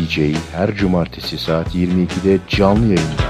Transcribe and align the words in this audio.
DJ 0.00 0.34
her 0.52 0.76
cumartesi 0.76 1.38
saat 1.38 1.74
22'de 1.74 2.38
canlı 2.48 2.86
yayında. 2.86 3.29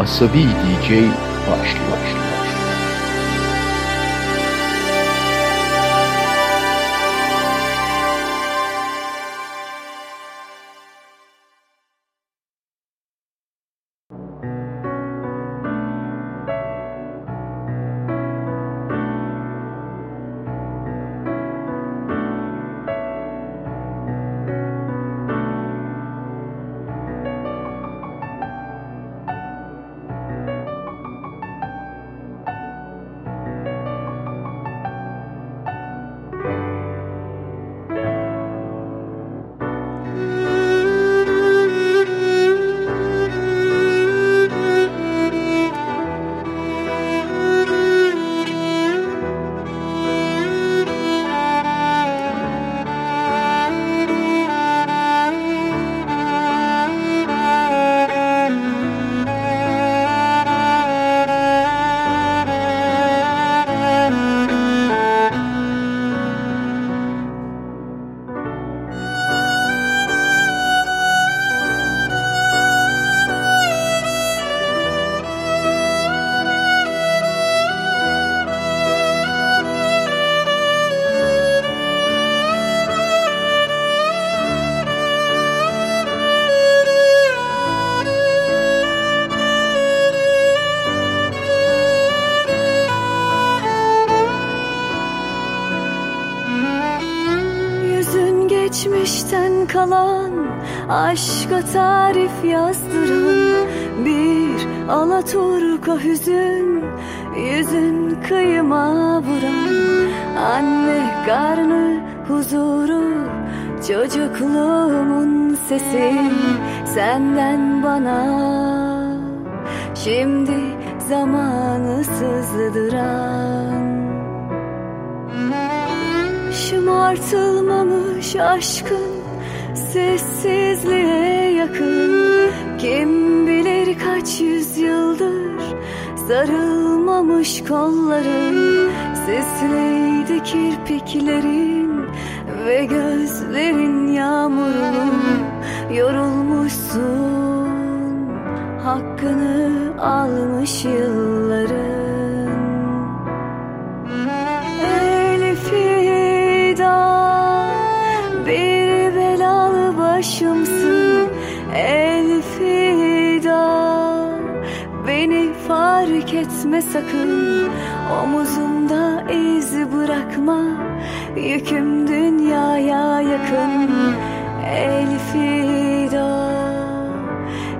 Asabi 0.00 0.38
DJ 0.38 0.88
başlıyor. 1.50 2.25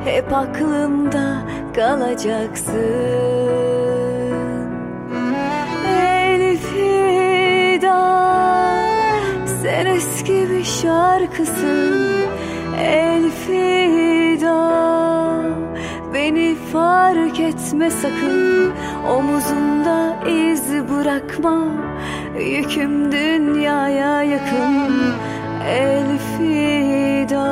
Hep 0.07 0.33
aklımda 0.33 1.43
kalacaksın. 1.75 2.77
El 5.89 6.57
fida 6.57 7.97
Sen 9.63 9.87
eski 9.87 10.51
bir 10.51 10.65
şarkısın. 10.65 12.27
Elfida 12.81 14.57
Beni 16.15 16.57
fark 16.73 17.41
etme 17.41 17.91
sakın. 17.91 18.73
Omuzunda 19.17 20.17
iz 20.29 20.73
bırakma 20.91 21.65
Yüküm 22.41 23.13
dünyaya 23.13 24.23
yakın. 24.23 25.15
Elfida 25.69 27.47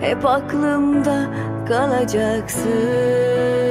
Hep 0.00 0.26
aklımda 0.26 1.26
kalacaksın 1.68 3.69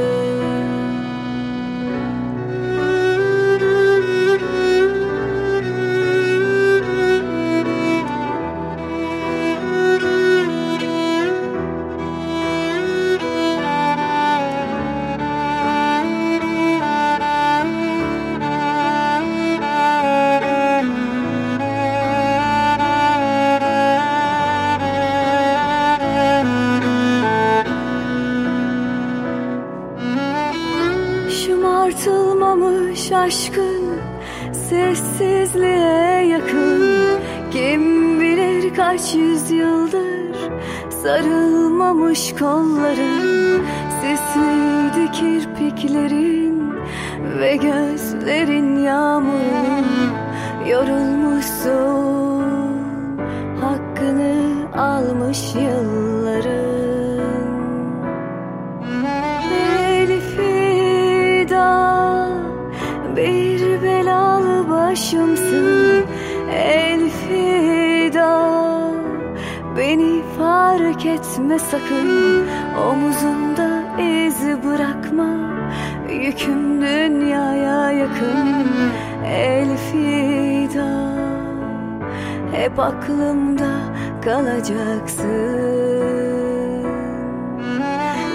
kalacaksın. 84.29 85.29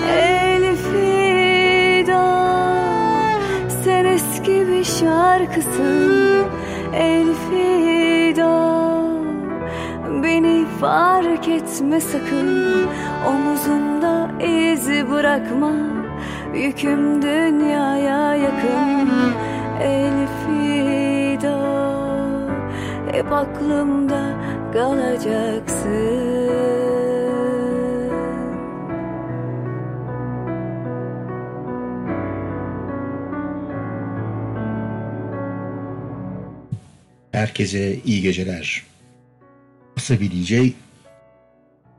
El 0.09 0.77
fida 0.77 2.25
Sen 3.85 4.05
eski 4.05 4.69
bir 4.69 4.85
şarkısın. 4.85 6.47
Elfida 6.95 8.55
Beni 10.23 10.67
fark 10.81 11.49
etme 11.49 12.01
sakın. 12.01 12.89
Omuzumda 13.29 14.31
iz 14.43 14.89
bırakma 15.11 15.73
Yüküm 16.55 17.23
dünyaya 17.23 18.35
yakın. 18.35 19.11
Elfida 19.83 21.59
Hep 23.13 23.33
aklımda 23.33 24.34
kalacaksın 24.75 26.35
Herkese 37.33 37.99
iyi 38.05 38.23
geceler. 38.23 38.83
Asabi 39.97 40.31
DJ 40.31 40.53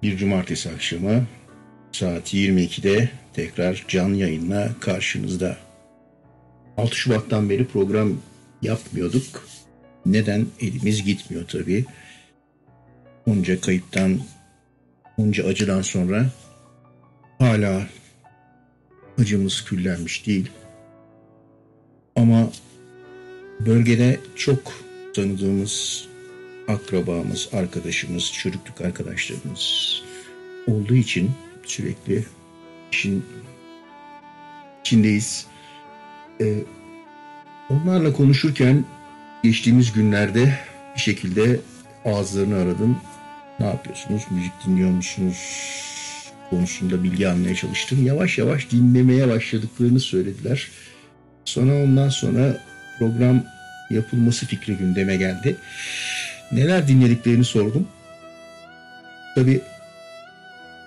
bir 0.03 0.17
cumartesi 0.17 0.69
akşamı 0.69 1.25
saat 1.91 2.33
22'de 2.33 3.09
tekrar 3.33 3.85
can 3.87 4.09
yayınla 4.13 4.69
karşınızda. 4.79 5.57
6 6.77 6.95
Şubat'tan 6.95 7.49
beri 7.49 7.67
program 7.67 8.17
yapmıyorduk. 8.61 9.47
Neden? 10.05 10.45
Elimiz 10.61 11.03
gitmiyor 11.03 11.47
tabii. 11.47 11.85
Onca 13.27 13.61
kayıptan, 13.61 14.19
onca 15.17 15.47
acıdan 15.47 15.81
sonra 15.81 16.25
hala 17.39 17.87
acımız 19.17 19.65
küllenmiş 19.65 20.27
değil. 20.27 20.51
Ama 22.15 22.49
bölgede 23.59 24.19
çok 24.35 24.73
tanıdığımız 25.15 26.07
akrabamız, 26.67 27.49
arkadaşımız, 27.53 28.33
çocukluk 28.33 28.81
arkadaşlarımız 28.81 30.03
olduğu 30.67 30.95
için 30.95 31.31
sürekli 31.63 32.25
işin 32.91 33.25
içindeyiz. 34.81 35.47
Ee, 36.41 36.55
onlarla 37.69 38.13
konuşurken 38.13 38.85
geçtiğimiz 39.43 39.93
günlerde 39.93 40.59
bir 40.95 41.01
şekilde 41.01 41.59
ağızlarını 42.05 42.55
aradım. 42.55 42.97
Ne 43.59 43.65
yapıyorsunuz? 43.65 44.23
Müzik 44.31 44.53
dinliyor 44.65 44.89
musunuz? 44.89 45.37
konusunda 46.49 47.03
bilgi 47.03 47.29
almaya 47.29 47.55
çalıştım. 47.55 48.05
Yavaş 48.05 48.37
yavaş 48.37 48.71
dinlemeye 48.71 49.27
başladıklarını 49.27 49.99
söylediler. 49.99 50.67
Sonra 51.45 51.83
ondan 51.83 52.09
sonra 52.09 52.57
program 52.99 53.43
yapılması 53.89 54.45
fikri 54.45 54.77
gündeme 54.77 55.15
geldi. 55.15 55.55
Neler 56.51 56.87
dinlediklerini 56.87 57.45
sordum. 57.45 57.87
Tabi 59.35 59.61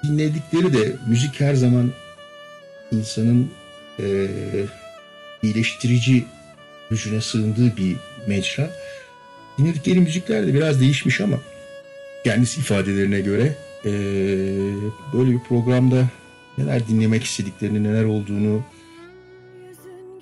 dinledikleri 0.04 0.72
de 0.72 0.92
müzik 1.06 1.40
her 1.40 1.54
zaman 1.54 1.92
insanın 2.92 3.50
e, 3.98 4.26
iyileştirici 5.42 6.25
gücüne 6.90 7.20
sığındığı 7.20 7.76
bir 7.76 7.96
mecra. 8.26 8.70
Dinledikleri 9.58 10.00
müzikler 10.00 10.46
de 10.46 10.54
biraz 10.54 10.80
değişmiş 10.80 11.20
ama 11.20 11.38
kendisi 12.25 12.60
ifadelerine 12.60 13.20
göre 13.20 13.54
e, 13.84 13.90
böyle 15.14 15.30
bir 15.30 15.40
programda 15.48 16.08
neler 16.58 16.88
dinlemek 16.88 17.25
istediklerini, 17.25 17.84
neler 17.84 18.04
olduğunu 18.04 18.62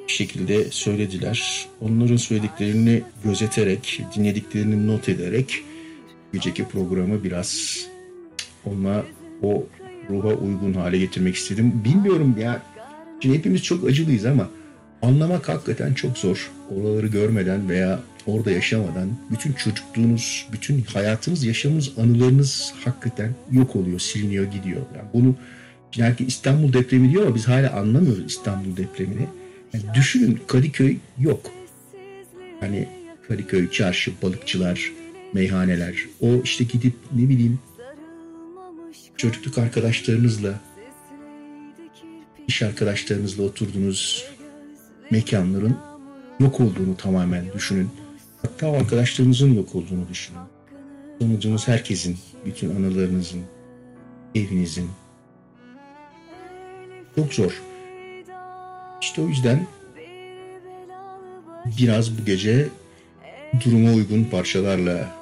şekilde 0.07 0.65
söylediler. 0.71 1.69
Onların 1.81 2.17
söylediklerini 2.17 3.03
gözeterek, 3.25 4.03
dinlediklerini 4.17 4.87
not 4.87 5.09
ederek 5.09 5.63
geceki 6.33 6.65
programı 6.65 7.25
biraz 7.25 7.81
onunla 8.65 9.05
o 9.43 9.67
ruha 10.11 10.29
uygun 10.29 10.73
hale 10.73 10.99
getirmek 10.99 11.35
istedim. 11.35 11.73
Bilmiyorum 11.85 12.37
ya. 12.41 12.63
Şimdi 13.21 13.39
hepimiz 13.39 13.63
çok 13.63 13.85
acılıyız 13.85 14.25
ama 14.25 14.51
anlamak 15.03 15.49
hakikaten 15.49 15.95
çok 15.95 16.19
zor. 16.19 16.51
Oraları 16.77 17.07
görmeden 17.07 17.69
veya 17.69 18.01
orada 18.27 18.51
yaşamadan 18.51 19.09
bütün 19.31 19.53
çocukluğunuz, 19.53 20.47
bütün 20.53 20.83
hayatınız, 20.83 21.45
yaşamınız, 21.45 21.99
anılarınız 21.99 22.73
hakikaten 22.85 23.35
yok 23.53 23.77
oluyor, 23.77 23.99
siliniyor, 23.99 24.45
gidiyor. 24.45 24.81
Yani 24.97 25.09
bunu 25.15 25.35
belki 25.99 26.25
İstanbul 26.25 26.73
depremi 26.73 27.13
diyor 27.13 27.27
ama 27.27 27.35
biz 27.35 27.49
hala 27.49 27.73
anlamıyoruz 27.73 28.27
İstanbul 28.27 28.77
depremini. 28.77 29.27
Yani 29.73 29.85
düşünün 29.95 30.41
Kadıköy 30.47 30.97
yok. 31.19 31.51
Hani 32.61 32.89
Kadıköy, 33.29 33.71
çarşı, 33.71 34.13
balıkçılar, 34.23 34.93
meyhaneler. 35.33 35.95
O 36.21 36.43
işte 36.45 36.65
gidip 36.65 36.95
ne 37.13 37.29
bileyim 37.29 37.59
çocukluk 39.17 39.59
arkadaşlarınızla, 39.59 40.61
iş 42.49 42.63
arkadaşlarınızla 42.63 43.43
oturduğunuz 43.43 44.27
mekanların 45.11 45.77
yok 46.41 46.61
olduğunu 46.61 46.97
tamamen 46.97 47.45
düşünün. 47.55 47.91
Hatta 48.47 48.71
arkadaşlarınızın 48.71 49.55
yok 49.55 49.75
olduğunu 49.75 50.09
düşünün. 50.09 50.39
Sonucunuz 51.21 51.69
herkesin, 51.69 52.19
bütün 52.45 52.77
anılarınızın, 52.77 53.43
evinizin. 54.35 54.91
Çok 57.17 57.35
zor. 57.35 57.63
İşte 59.01 59.23
o 59.23 59.29
yüzden 59.29 59.67
biraz 61.79 62.19
bu 62.19 62.25
gece 62.25 62.69
duruma 63.65 63.93
uygun 63.93 64.25
parçalarla 64.25 65.15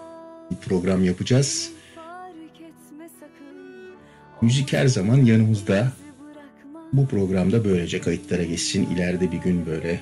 bir 0.51 0.57
program 0.57 1.05
yapacağız. 1.05 1.71
Müzik 4.41 4.73
her 4.73 4.87
zaman 4.87 5.17
yanımızda. 5.17 5.93
Bu 6.93 7.09
programda 7.09 7.65
böylece 7.65 8.01
kayıtlara 8.01 8.45
geçsin. 8.45 8.91
İleride 8.91 9.33
bir 9.33 9.39
gün 9.39 9.67
böyle 9.67 10.01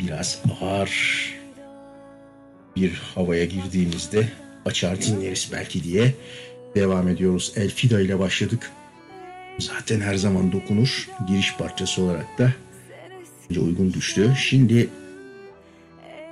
biraz 0.00 0.42
ağır 0.60 1.41
bir 2.76 3.02
havaya 3.14 3.44
girdiğimizde 3.44 4.28
açar 4.66 5.00
dinleriz 5.02 5.48
belki 5.52 5.84
diye 5.84 6.14
devam 6.74 7.08
ediyoruz. 7.08 7.52
Elfida 7.56 8.00
ile 8.00 8.18
başladık. 8.18 8.70
Zaten 9.58 10.00
her 10.00 10.14
zaman 10.14 10.52
dokunur. 10.52 11.08
Giriş 11.28 11.56
parçası 11.56 12.02
olarak 12.02 12.38
da 12.38 12.52
uygun 13.50 13.92
düştü. 13.92 14.34
Şimdi 14.38 14.88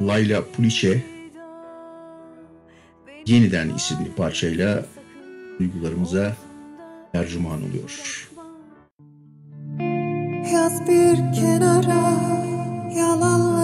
Layla 0.03 0.45
Pulice 0.53 1.03
yeniden 3.27 3.69
isimli 3.69 4.13
parçayla 4.17 4.87
duygularımıza 5.59 6.37
tercüman 7.13 7.63
oluyor. 7.63 8.27
Yaz 10.53 10.81
bir 10.89 11.41
kenara 11.41 12.13
yalanları 12.97 13.60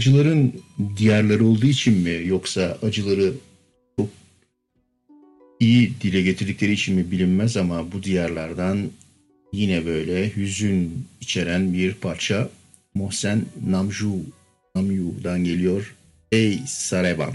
acıların 0.00 0.52
diyarları 0.96 1.44
olduğu 1.44 1.66
için 1.66 1.98
mi 1.98 2.22
yoksa 2.26 2.78
acıları 2.82 3.32
çok 3.98 4.08
iyi 5.60 6.00
dile 6.00 6.22
getirdikleri 6.22 6.72
için 6.72 6.94
mi 6.94 7.10
bilinmez 7.10 7.56
ama 7.56 7.92
bu 7.92 8.02
diyarlardan 8.02 8.90
yine 9.52 9.86
böyle 9.86 10.36
hüzün 10.36 11.06
içeren 11.20 11.72
bir 11.72 11.94
parça 11.94 12.50
Mohsen 12.94 13.44
Namju 13.66 14.16
Namju'dan 14.74 15.44
geliyor. 15.44 15.94
Ey 16.32 16.58
Sareban. 16.66 17.32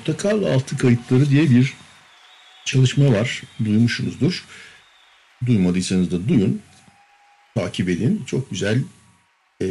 Portakal 0.00 0.42
Altı 0.42 0.78
Kayıtları 0.78 1.30
diye 1.30 1.50
bir 1.50 1.74
çalışma 2.64 3.12
var. 3.12 3.42
Duymuşsunuzdur. 3.64 4.44
Duymadıysanız 5.46 6.10
da 6.10 6.28
duyun. 6.28 6.62
Takip 7.54 7.88
edin. 7.88 8.22
Çok 8.26 8.50
güzel 8.50 8.82
e, 9.62 9.66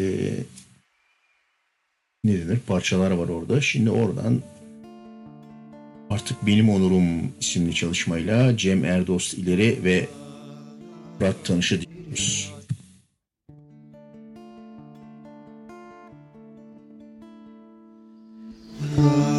ne 2.24 2.40
denir 2.40 2.60
parçalar 2.60 3.12
var 3.12 3.30
orada. 3.30 3.62
Şimdi 3.62 3.90
oradan 3.90 4.42
Artık 6.10 6.46
Benim 6.46 6.70
Onurum 6.70 7.34
isimli 7.40 7.76
çalışmayla 7.76 8.58
Cem 8.58 8.86
Erdost 8.86 9.34
ileri 9.34 9.84
ve 9.84 10.08
Murat 11.20 11.46
Tanış'ı 11.46 11.82
dinliyoruz. 11.82 12.54
Thank 18.96 19.39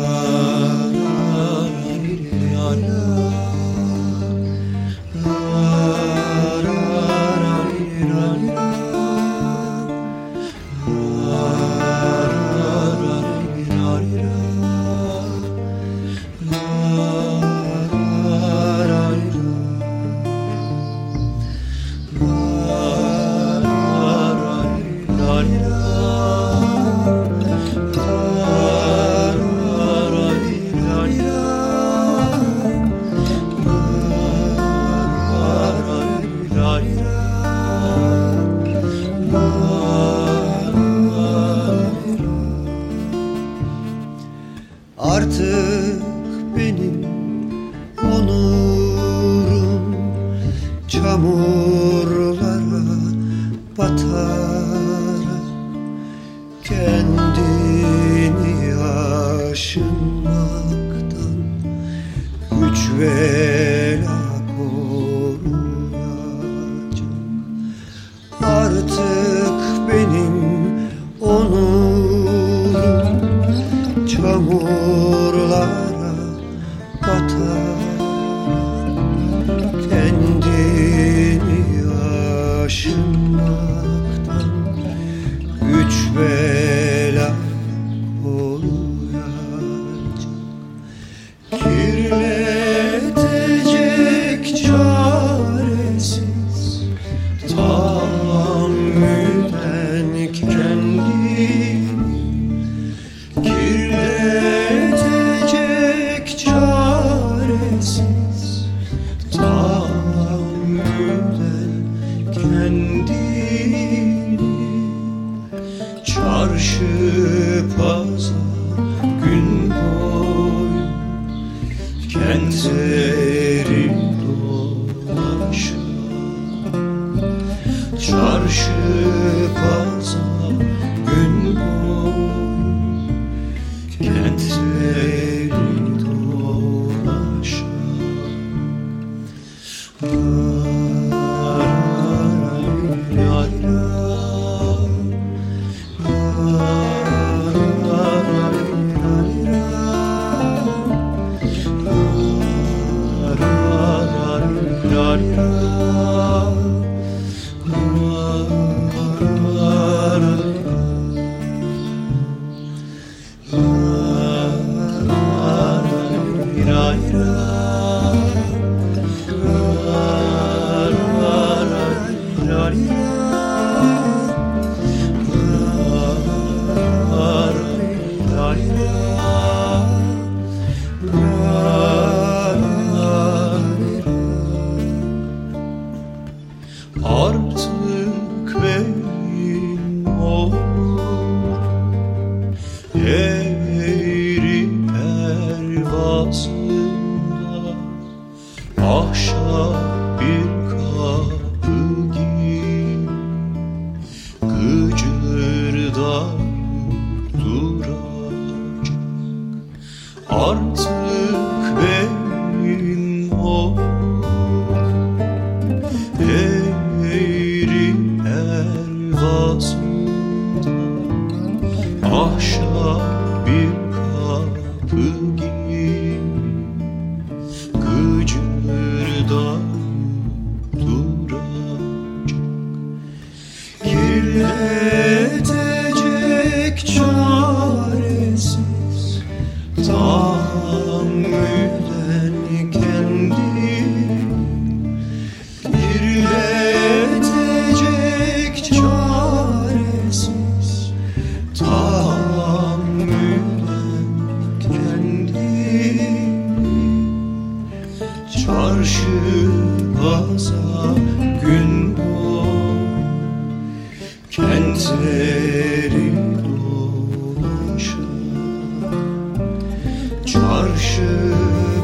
Çarşı 270.32 271.34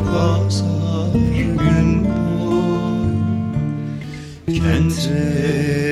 pazar 0.05 1.13
gün 1.39 2.05
boyu 2.05 3.17
Kentleri 4.47 5.86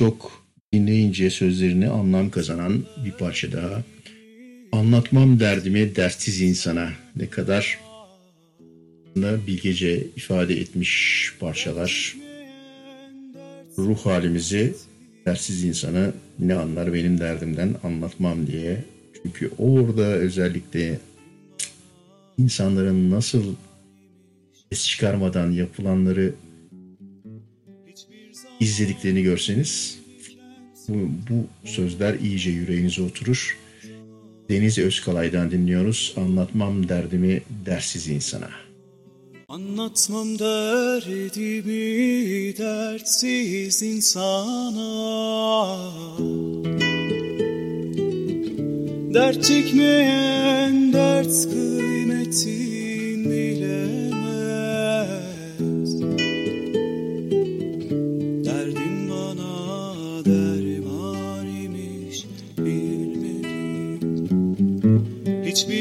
çok 0.00 0.44
dinleyince 0.72 1.30
sözlerini 1.30 1.88
anlam 1.88 2.30
kazanan 2.30 2.84
bir 3.04 3.12
parça 3.12 3.52
daha. 3.52 3.82
Anlatmam 4.72 5.40
derdimi 5.40 5.96
dertsiz 5.96 6.40
insana 6.40 6.88
ne 7.16 7.26
kadar 7.26 7.78
da 9.16 9.46
bilgece 9.46 10.06
ifade 10.16 10.60
etmiş 10.60 11.32
parçalar. 11.40 12.16
Ruh 13.78 13.98
halimizi 13.98 14.74
dertsiz 15.26 15.64
insana 15.64 16.12
ne 16.38 16.54
anlar 16.54 16.94
benim 16.94 17.20
derdimden 17.20 17.74
anlatmam 17.84 18.46
diye. 18.46 18.84
Çünkü 19.22 19.50
orada 19.58 20.06
özellikle 20.06 20.98
insanların 22.38 23.10
nasıl 23.10 23.54
ses 24.70 24.86
çıkarmadan 24.86 25.50
yapılanları 25.50 26.34
izlediklerini 28.60 29.22
görseniz 29.22 29.98
bu, 30.88 31.10
bu 31.30 31.68
sözler 31.68 32.14
iyice 32.14 32.50
yüreğinize 32.50 33.02
oturur. 33.02 33.58
Deniz 34.50 34.78
Özkalay'dan 34.78 35.50
dinliyoruz. 35.50 36.14
Anlatmam 36.16 36.88
derdimi 36.88 37.42
dersiz 37.66 38.08
insana. 38.08 38.50
Anlatmam 39.48 40.38
derdimi 40.38 41.78
dertsiz 42.58 43.82
insana 43.82 44.90
Dert 49.14 49.44
çekmeyen 49.44 50.92
dert 50.92 51.50
kıymetin 51.50 53.24
bilemez 53.24 53.99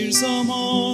Hiçbir 0.09 0.19
zaman 0.19 0.88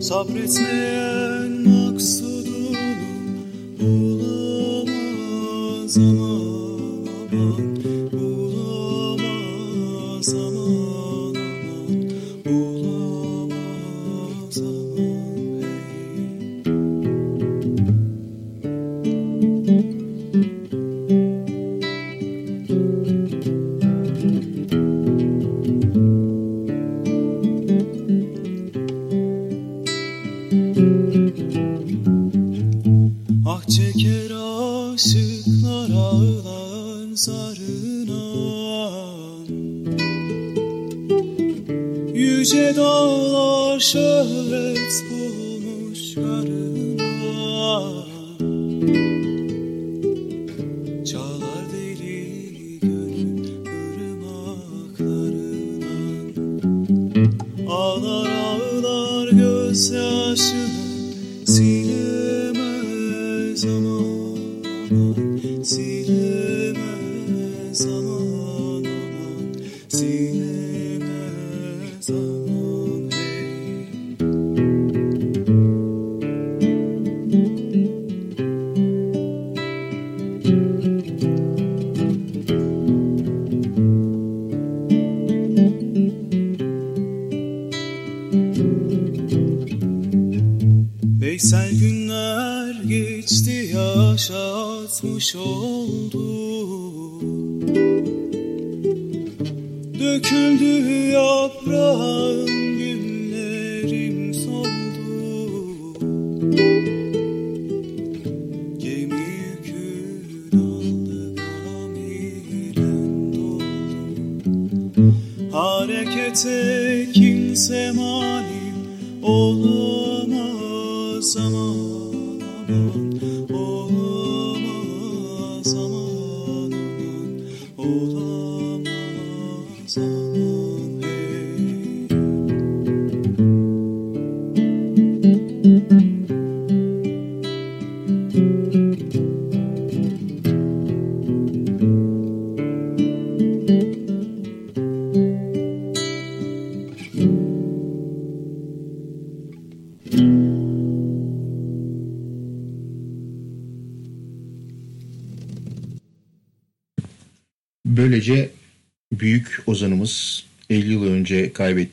sobre 0.00 0.40
os 0.40 0.56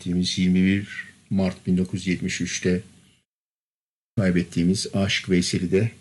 kaybettiğimiz 0.08 0.38
21 0.38 1.08
Mart 1.30 1.68
1973'te 1.68 2.82
kaybettiğimiz 4.18 4.88
Aşık 4.94 5.30
Veysel'i 5.30 5.72
de 5.72 5.92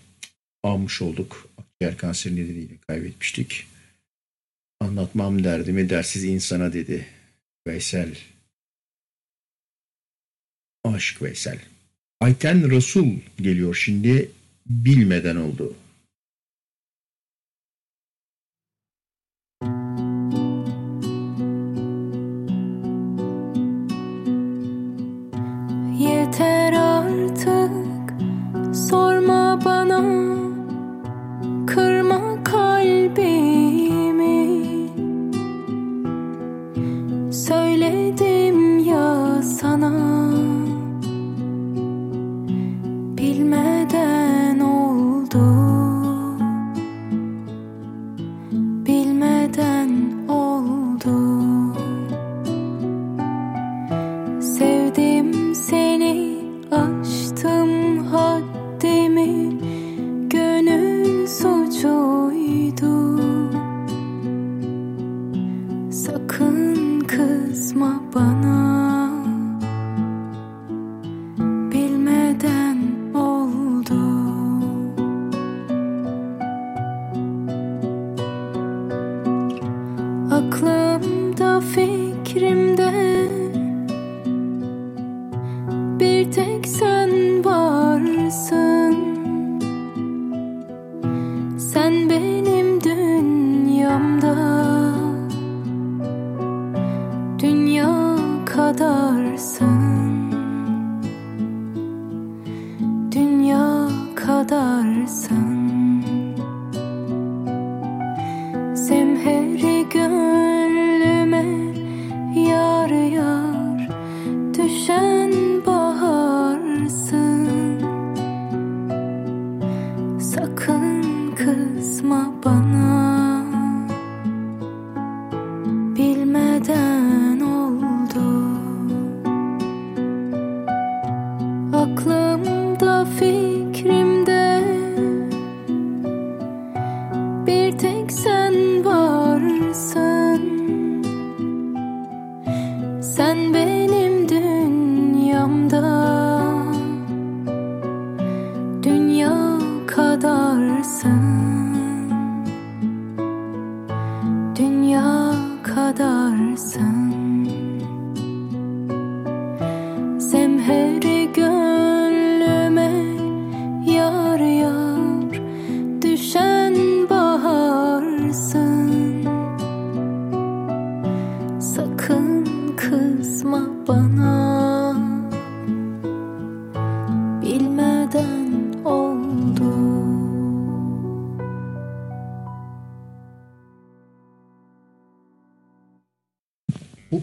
almış 0.63 1.03
olduk. 1.03 1.49
Akciğer 1.59 1.97
kanseri 1.97 2.37
nedeniyle 2.37 2.77
kaybetmiştik. 2.89 3.67
Anlatmam 4.81 5.45
derdimi 5.45 5.91
dersiz 5.91 6.25
insana 6.25 6.73
dedi 6.73 7.07
Veysel. 7.67 8.19
Aşık 10.85 11.23
Veysel. 11.23 11.59
Ayten 12.21 12.71
Resul 12.71 13.17
geliyor 13.41 13.75
şimdi 13.75 14.31
bilmeden 14.67 15.37
oldu. 15.37 15.75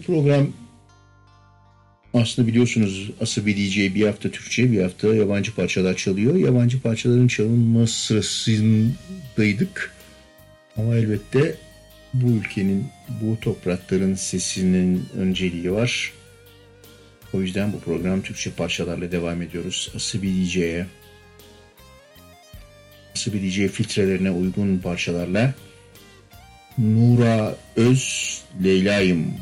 program 0.06 0.46
aslında 2.14 2.48
biliyorsunuz 2.48 3.10
Asabi 3.20 3.56
DJ 3.56 3.94
bir 3.94 4.06
hafta 4.06 4.30
Türkçe 4.30 4.72
bir 4.72 4.82
hafta 4.82 5.14
yabancı 5.14 5.54
parçalar 5.54 5.96
çalıyor. 5.96 6.36
Yabancı 6.36 6.80
parçaların 6.80 7.28
çalınması 7.28 7.94
sırasındaydık. 7.94 9.94
Ama 10.76 10.96
elbette 10.96 11.54
bu 12.14 12.30
ülkenin, 12.30 12.86
bu 13.22 13.40
toprakların 13.40 14.14
sesinin 14.14 15.06
önceliği 15.18 15.72
var. 15.72 16.12
O 17.32 17.40
yüzden 17.40 17.72
bu 17.72 17.80
program 17.80 18.22
Türkçe 18.22 18.50
parçalarla 18.50 19.12
devam 19.12 19.42
ediyoruz. 19.42 19.92
Asabi 19.96 20.44
DJ'ye, 20.44 20.86
Asabi 23.14 23.42
DJ 23.42 23.68
filtrelerine 23.68 24.30
uygun 24.30 24.78
parçalarla 24.78 25.54
Nura 26.78 27.56
Öz 27.76 28.42
Leyla'yım 28.64 29.34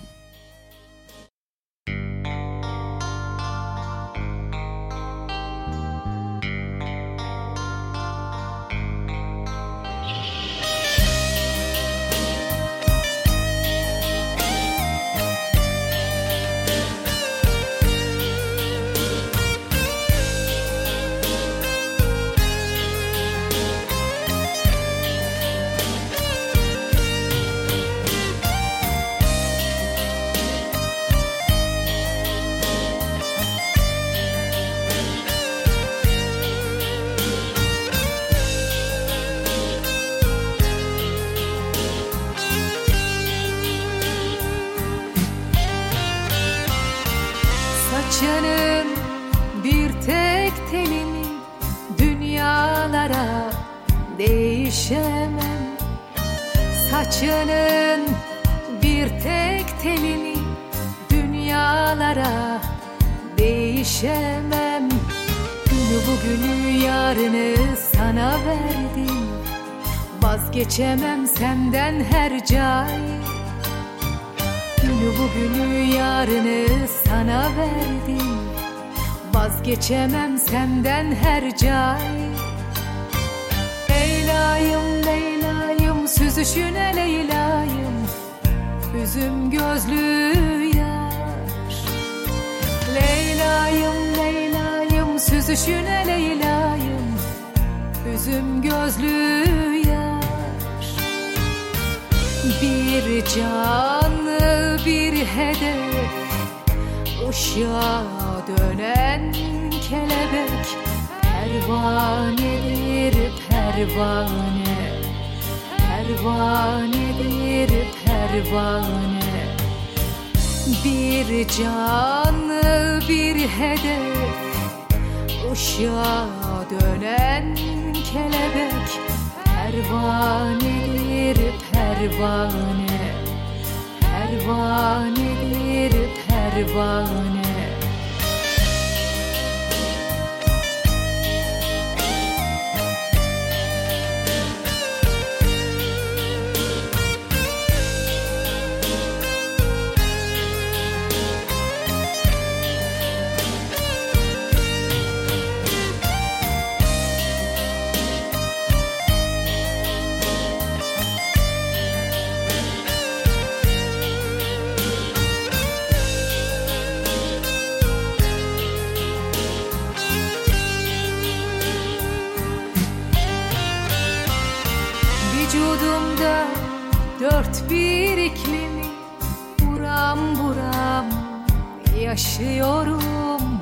yaşıyorum 182.22 183.60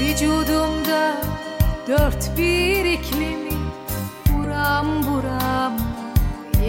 Vücudumda 0.00 1.16
dört 1.88 2.36
bir 2.38 2.84
iklimi 2.84 3.52
Buram 4.32 4.86
buram 5.06 5.72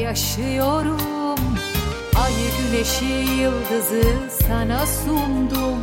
yaşıyorum. 0.02 1.40
Ayı 2.24 2.50
güneşi 2.58 3.42
yıldızı 3.42 4.04
sana 4.48 4.86
sundum. 4.86 5.80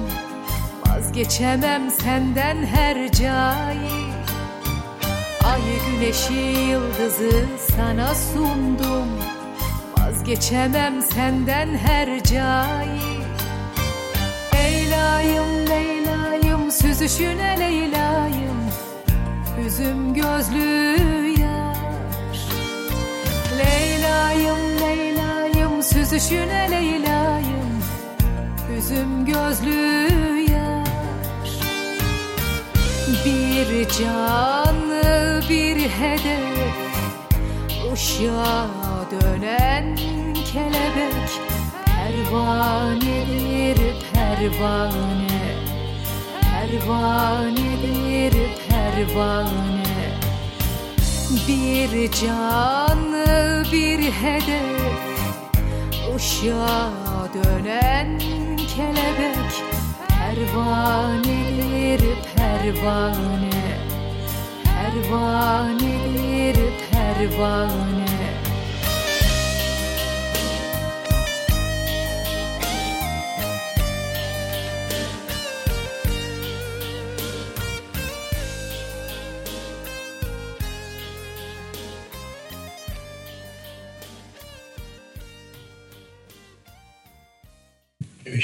Vazgeçemem 0.86 1.90
senden 1.90 2.66
her 2.66 3.12
cayı. 3.12 4.06
Ayı 5.44 5.78
güneşi 5.90 6.70
yıldızı 6.70 7.44
sana 7.76 8.14
sundum. 8.14 9.08
Vazgeçemem 9.98 11.02
senden 11.02 11.78
her 11.78 12.22
cayı 12.24 12.95
Leyla'yım 14.96 15.66
Leyla'yım 15.66 16.70
süzüşüne 16.70 17.60
Leyla'yım. 17.60 18.56
Üzüm 19.66 20.14
gözlü 20.14 21.40
yar. 21.40 21.76
Leyla'yım 23.58 24.80
Leyla'yım 24.80 25.82
süzüşüne 25.82 26.70
Leyla'yım. 26.70 27.82
Üzüm 28.78 29.26
gözlü 29.26 29.72
yar. 30.52 30.88
Bir 33.24 33.88
canlı 33.88 35.40
bir 35.48 35.76
hedef. 35.76 36.76
Uşağa 37.92 38.66
dönen 39.10 39.96
kelebek 40.52 41.55
Pervanedir 42.16 43.78
pervane. 44.12 45.42
Pervanedir 46.42 48.34
pervane. 48.68 49.96
Bir 51.48 51.92
canlı 52.12 53.64
bir 53.72 54.00
hedef. 54.12 55.16
Uşağa 56.14 57.28
dönen 57.34 58.18
kelebek. 58.76 59.52
Pervanedir 60.08 62.02
pervane. 62.36 63.64
Pervanedir 64.64 66.58
pervane 66.90 68.15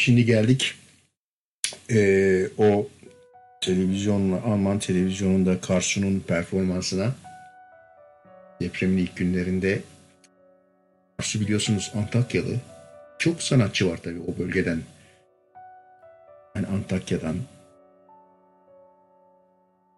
Şimdi 0.02 0.24
geldik 0.24 0.74
eee, 1.88 2.50
o 2.58 2.88
televizyonla 3.60 4.42
Alman 4.42 4.78
televizyonunda 4.78 5.60
Karsu'nun 5.60 6.20
performansına. 6.20 7.12
Depremin 8.60 8.96
ilk 8.96 9.16
günlerinde 9.16 9.80
Karsu 11.16 11.40
biliyorsunuz 11.40 11.92
Antakyalı. 11.94 12.56
Çok 13.18 13.42
sanatçı 13.42 13.90
var 13.90 13.96
tabii 14.02 14.20
o 14.20 14.38
bölgeden. 14.38 14.82
Yani 16.56 16.66
Antakya'dan, 16.66 17.36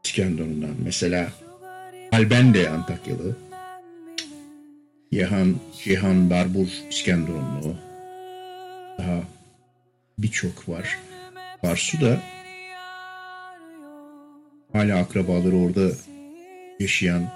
İskenderun'dan. 0.04 0.74
Mesela 0.84 1.28
Alben 2.12 2.54
de 2.54 2.70
Antakyalı. 2.70 3.36
Yehan, 5.10 5.56
Cihan 5.84 6.30
Barbur 6.30 6.68
İskenderunlu. 6.90 7.76
Daha 8.98 9.33
birçok 10.18 10.68
var. 10.68 10.98
Karsu 11.62 12.00
da 12.00 12.20
hala 14.72 14.98
akrabaları 14.98 15.56
orada 15.56 15.90
yaşayan 16.80 17.32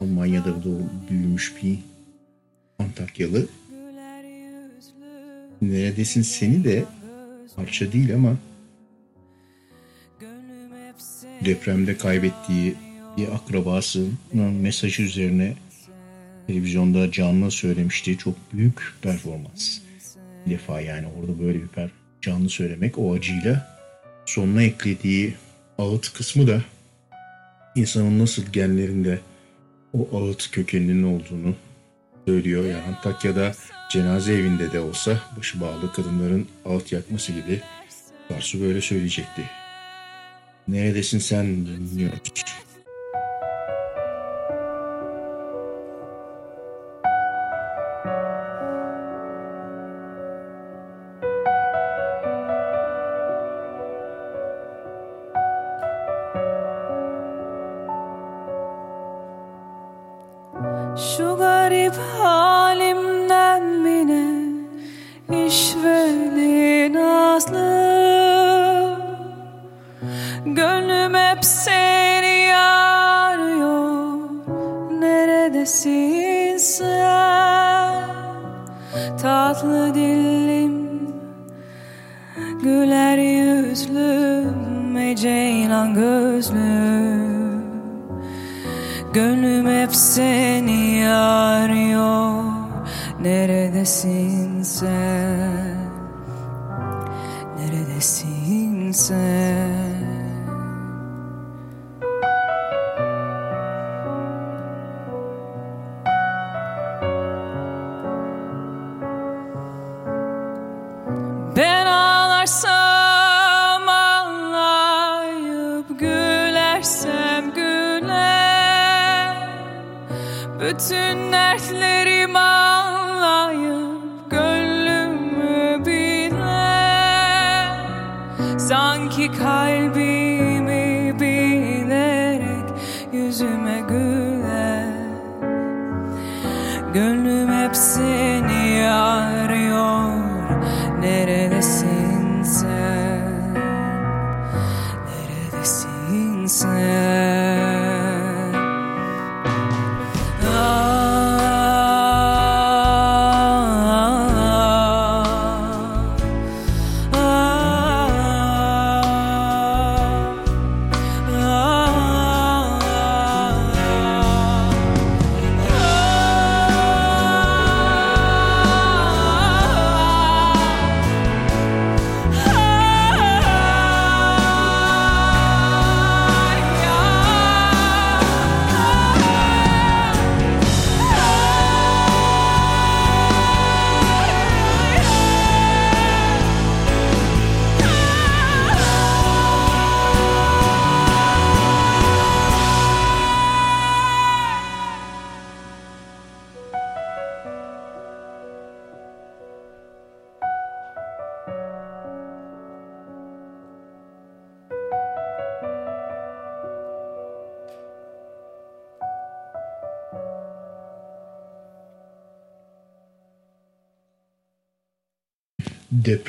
Almanya'da 0.00 0.64
doğum, 0.64 0.90
büyümüş 1.10 1.54
bir 1.62 1.78
Antakyalı. 2.78 3.46
Neredesin 5.62 6.22
seni 6.22 6.64
de 6.64 6.84
parça 7.56 7.92
değil 7.92 8.14
ama 8.14 8.36
depremde 11.44 11.96
kaybettiği 11.96 12.74
bir 13.16 13.28
akrabasının 13.28 14.52
mesajı 14.52 15.02
üzerine 15.02 15.54
televizyonda 16.46 17.12
canlı 17.12 17.50
söylemişti. 17.50 18.18
Çok 18.18 18.34
büyük 18.52 18.94
performans. 19.02 19.78
Defa 20.50 20.80
yani 20.80 21.06
orada 21.18 21.40
böyle 21.40 21.62
bir 21.62 21.68
per 21.68 21.90
canlı 22.22 22.50
söylemek 22.50 22.98
o 22.98 23.14
acıyla 23.14 23.78
sonuna 24.26 24.62
eklediği 24.62 25.34
ağıt 25.78 26.12
kısmı 26.12 26.46
da 26.46 26.62
insanın 27.74 28.18
nasıl 28.18 28.42
genlerinde 28.52 29.18
o 29.94 30.18
ağıt 30.18 30.50
kökeninin 30.50 31.02
olduğunu 31.02 31.54
söylüyor. 32.26 32.64
Yani 32.64 32.82
Antakya'da 32.82 33.52
cenaze 33.90 34.32
evinde 34.34 34.72
de 34.72 34.80
olsa 34.80 35.20
başı 35.36 35.60
bağlı 35.60 35.92
kadınların 35.92 36.48
ağıt 36.64 36.92
yakması 36.92 37.32
gibi 37.32 37.60
Karsu 38.28 38.60
böyle 38.60 38.80
söyleyecekti. 38.80 39.42
Neredesin 40.68 41.18
sen 41.18 41.66
dinliyoruz. 41.66 42.18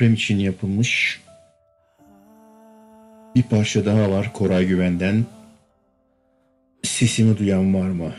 Deprem 0.00 0.14
için 0.14 0.38
yapılmış 0.38 1.20
bir 3.36 3.42
parça 3.42 3.84
daha 3.86 4.10
var 4.10 4.32
Koray 4.32 4.66
Güven'den. 4.66 5.24
Sesimi 6.82 7.38
duyan 7.38 7.74
var 7.74 7.88
mı? 7.88 8.12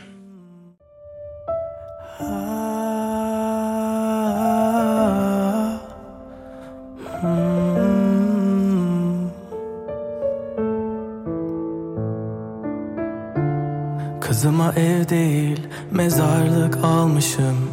Kızıma 14.20 14.72
ev 14.72 15.08
değil 15.08 15.60
mezarlık 15.90 16.76
almışım 16.84 17.70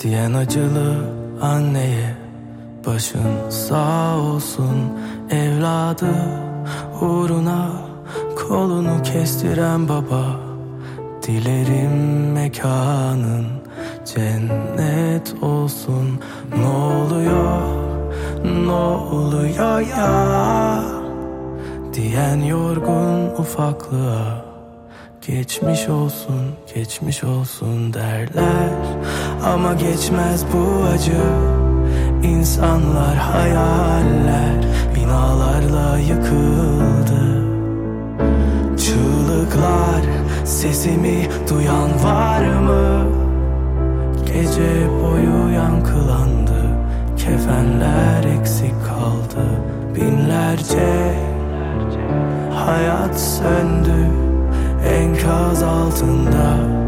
Diyen 0.00 0.32
acılı 0.32 1.14
anneye 1.40 2.19
Başın 2.94 3.50
sağ 3.50 4.16
olsun 4.16 4.76
evladı 5.30 6.14
Uğruna 7.00 7.68
kolunu 8.36 9.02
kestiren 9.02 9.88
baba. 9.88 10.24
Dilerim 11.22 12.32
mekanın 12.32 13.46
cennet 14.04 15.42
olsun. 15.42 16.20
Ne 16.56 16.66
oluyor, 16.66 17.62
ne 18.66 18.72
oluyor 18.72 19.80
ya? 19.80 20.84
Diyen 21.94 22.40
yorgun 22.40 23.26
ufaklığa 23.38 24.44
Geçmiş 25.26 25.88
olsun, 25.88 26.42
geçmiş 26.74 27.24
olsun 27.24 27.94
derler. 27.94 28.70
Ama 29.44 29.74
geçmez 29.74 30.44
bu 30.52 30.84
acı 30.84 31.59
İnsanlar 32.22 33.16
hayaller 33.16 34.54
Binalarla 34.94 35.98
yıkıldı. 35.98 37.44
Çığlıklar 38.76 40.02
Sesimi 40.44 41.28
duyan 41.50 42.04
var 42.04 42.40
mı? 42.40 43.04
Gece 44.26 44.88
boyu 45.02 45.54
yankılandı 45.54 46.62
Kefenler 47.16 48.24
eksik 48.40 48.74
kaldı. 48.86 49.46
Binlerce 49.96 51.14
Hayat 52.54 53.20
söndü 53.20 54.10
Enkaz 54.88 55.62
altında 55.62 56.79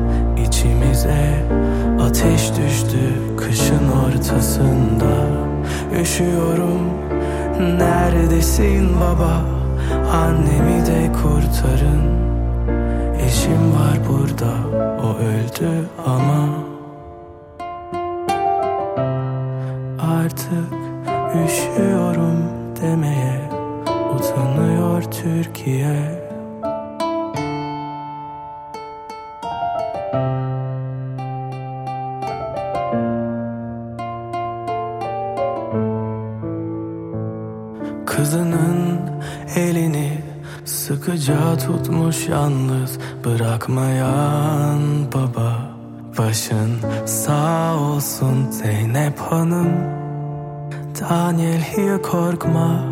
içimize 0.53 1.47
ateş 2.01 2.51
düştü 2.57 2.99
kışın 3.37 3.89
ortasında. 4.07 5.13
Üşüyorum 6.03 6.81
neredesin 7.79 8.89
baba? 9.01 9.45
Annemi 10.13 10.87
de 10.87 11.13
kurtarın. 11.13 12.03
Eşim 13.27 13.73
var 13.73 13.99
burada 14.09 14.53
o 15.03 15.17
öldü 15.17 15.89
ama. 16.07 16.49
Artık 20.21 20.73
üşüyorum 21.47 22.39
demeye 22.83 23.41
Utanıyor 24.17 25.03
Türkiye 25.03 26.22
tutmuş 41.67 42.29
yalnız 42.29 42.99
bırakmayan 43.25 44.81
baba. 45.15 45.73
Başın 46.19 46.71
sağ 47.07 47.77
olsun 47.77 48.51
Zeynep 48.51 49.19
Hanım. 49.19 49.69
Daniel 51.01 51.61
hiç 51.61 52.03
korkma 52.03 52.85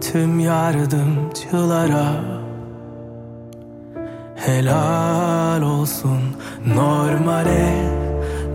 tüm 0.00 0.40
yardımcılara. 0.40 2.12
Helal 4.36 5.62
olsun 5.62 6.20
normale 6.66 7.92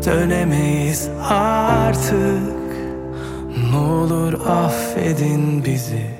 dönemeyiz 0.06 1.10
artık. 1.30 2.58
Ne 3.72 3.78
olur 3.78 4.34
affedin 4.48 5.66
bizi 5.66 6.17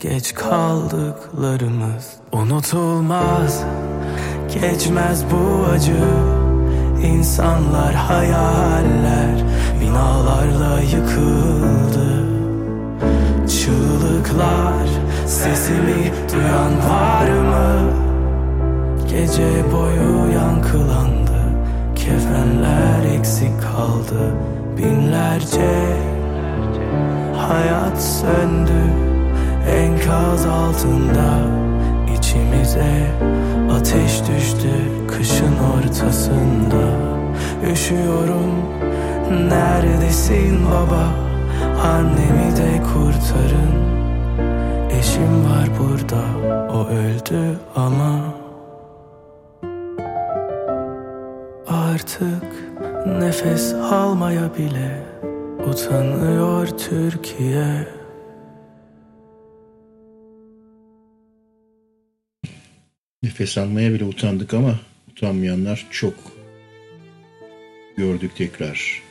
geç 0.00 0.34
kaldıklarımız 0.34 2.16
Unutulmaz. 2.32 3.64
Geçmez 4.54 5.24
bu 5.30 5.70
acı. 5.72 6.04
İnsanlar 7.06 7.94
hayaller 7.94 9.44
binalarla 9.80 10.80
yıkıldı. 10.80 12.26
Çığlıklar 13.48 14.88
sesimi 15.26 16.12
duyan 16.32 16.90
var 16.90 17.28
mı? 17.30 17.90
Gece 19.10 19.72
boyu 19.72 20.32
yankılandı. 20.32 21.42
Kefenler 21.96 23.18
eksik 23.18 23.62
kaldı. 23.62 24.34
Binlerce 24.78 25.96
hayat 27.48 28.02
söndü 28.02 29.15
Enkaz 29.68 30.46
altında 30.46 31.38
içimize 32.18 33.10
ateş 33.72 34.20
düştü 34.28 34.70
Kışın 35.08 35.56
ortasında. 35.76 36.84
Üşüyorum 37.72 38.52
Neredesin 39.48 40.58
baba? 40.66 41.08
Annemi 41.86 42.56
de 42.56 42.82
kurtarın. 42.82 43.86
Eşim 44.98 45.44
var 45.44 45.68
burada 45.78 46.22
O 46.72 46.86
öldü 46.86 47.58
ama 47.76 48.20
Artık 51.68 52.44
nefes 53.06 53.74
almaya 53.74 54.54
bile 54.58 55.02
Utanıyor 55.70 56.66
Türkiye 56.66 57.95
Nefes 63.36 63.58
almaya 63.58 63.94
bile 63.94 64.04
utandık 64.04 64.54
ama 64.54 64.80
utanmayanlar 65.10 65.86
çok 65.90 66.14
gördük 67.96 68.30
tekrar. 68.36 69.02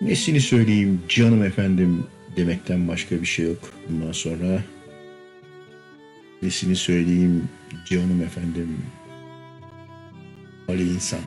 Nesini 0.00 0.40
söyleyeyim 0.40 1.02
canım 1.08 1.42
efendim 1.42 2.06
demekten 2.36 2.88
başka 2.88 3.20
bir 3.20 3.26
şey 3.26 3.46
yok. 3.46 3.58
Bundan 3.88 4.12
sonra 4.12 4.62
nesini 6.42 6.76
söyleyeyim 6.76 7.48
canım 7.86 8.22
efendim 8.22 8.78
Ali 10.68 10.88
insan. 10.88 11.20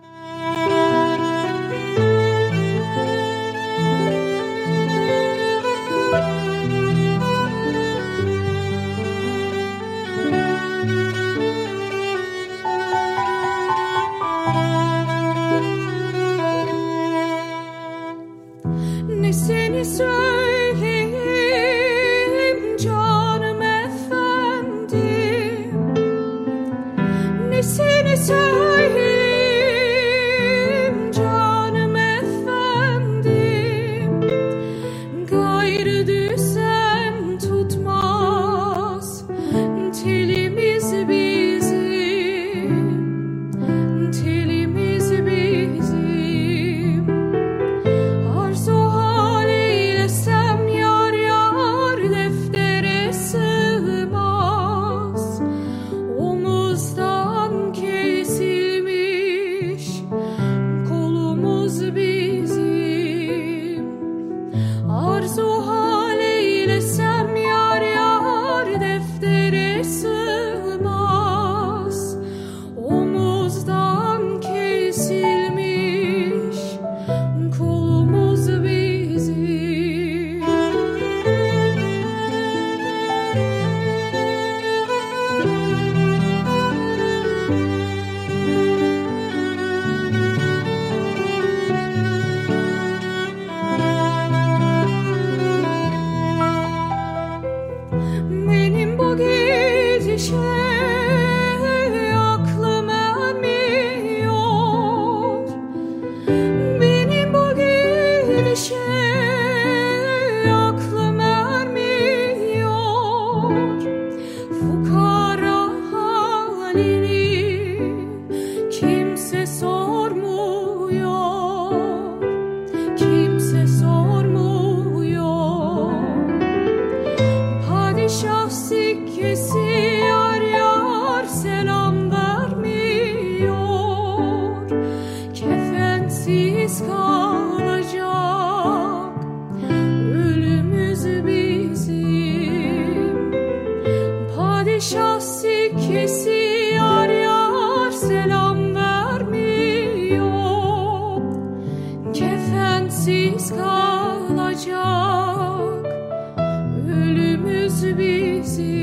to 157.80 157.94
be 157.94 158.44
seen. 158.44 158.79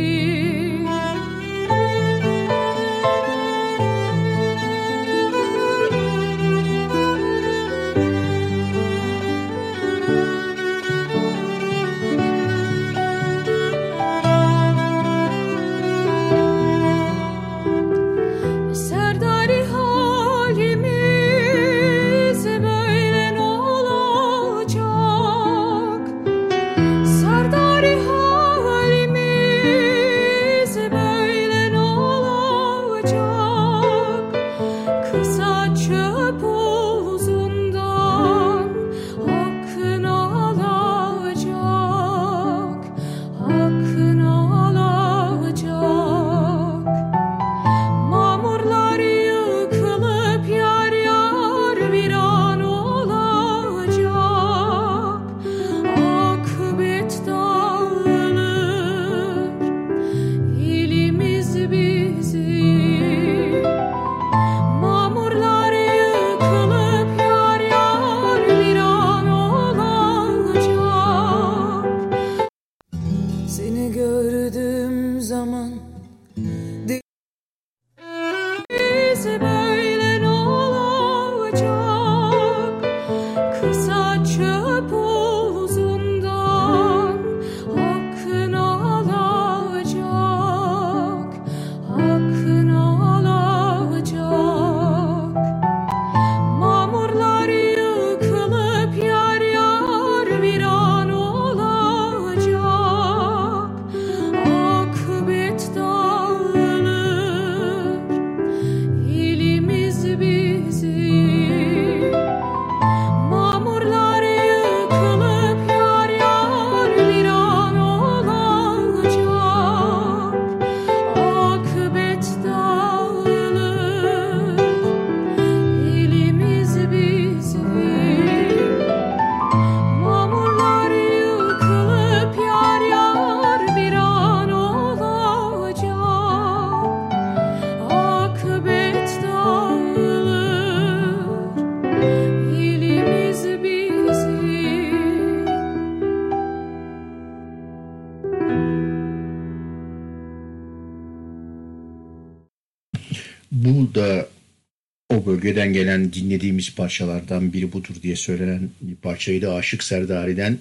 Bölgeden 155.46 155.72
gelen 155.72 156.12
dinlediğimiz 156.12 156.74
parçalardan 156.74 157.52
biri 157.52 157.72
budur 157.72 158.02
diye 158.02 158.16
söylenen 158.16 158.70
bir 158.80 158.96
parçaydı 158.96 159.52
Aşık 159.52 159.82
Serdari'den. 159.82 160.58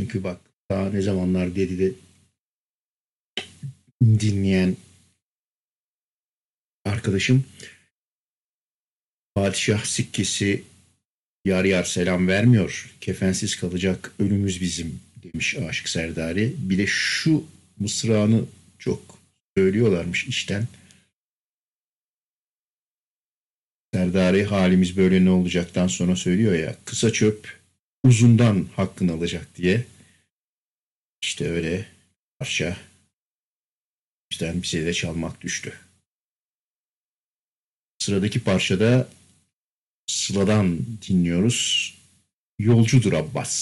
Çünkü 0.00 0.24
bak 0.24 0.40
daha 0.70 0.90
ne 0.90 1.02
zamanlar 1.02 1.56
dedi 1.56 1.78
de 1.78 1.92
dinleyen 4.02 4.76
arkadaşım 6.84 7.44
Padişah 9.34 9.84
sikkesi 9.84 10.62
yar 11.44 11.64
yar 11.64 11.84
selam 11.84 12.28
vermiyor. 12.28 12.94
Kefensiz 13.00 13.56
kalacak 13.56 14.12
ölümüz 14.18 14.60
bizim 14.60 15.00
demiş 15.22 15.56
Aşık 15.56 15.88
Serdari. 15.88 16.54
Bir 16.58 16.78
de 16.78 16.86
şu 16.86 17.44
mısrağını 17.78 18.44
çok 18.78 19.18
söylüyorlarmış 19.56 20.26
işten. 20.26 20.68
Serdari 23.94 24.44
halimiz 24.44 24.96
böyle 24.96 25.24
ne 25.24 25.30
olacaktan 25.30 25.86
sonra 25.86 26.16
söylüyor 26.16 26.54
ya 26.54 26.76
kısa 26.84 27.12
çöp 27.12 27.60
uzundan 28.04 28.66
hakkını 28.76 29.12
alacak 29.12 29.56
diye. 29.56 29.84
İşte 31.22 31.50
öyle 31.50 31.86
parça 32.38 32.76
bizden 34.30 34.62
bize 34.62 34.86
de 34.86 34.94
çalmak 34.94 35.40
düştü. 35.40 35.72
Sıradaki 37.98 38.40
parçada 38.40 39.08
Sıla'dan 40.06 40.78
dinliyoruz. 41.08 41.94
Yolcudur 42.58 43.12
Abbas. 43.12 43.54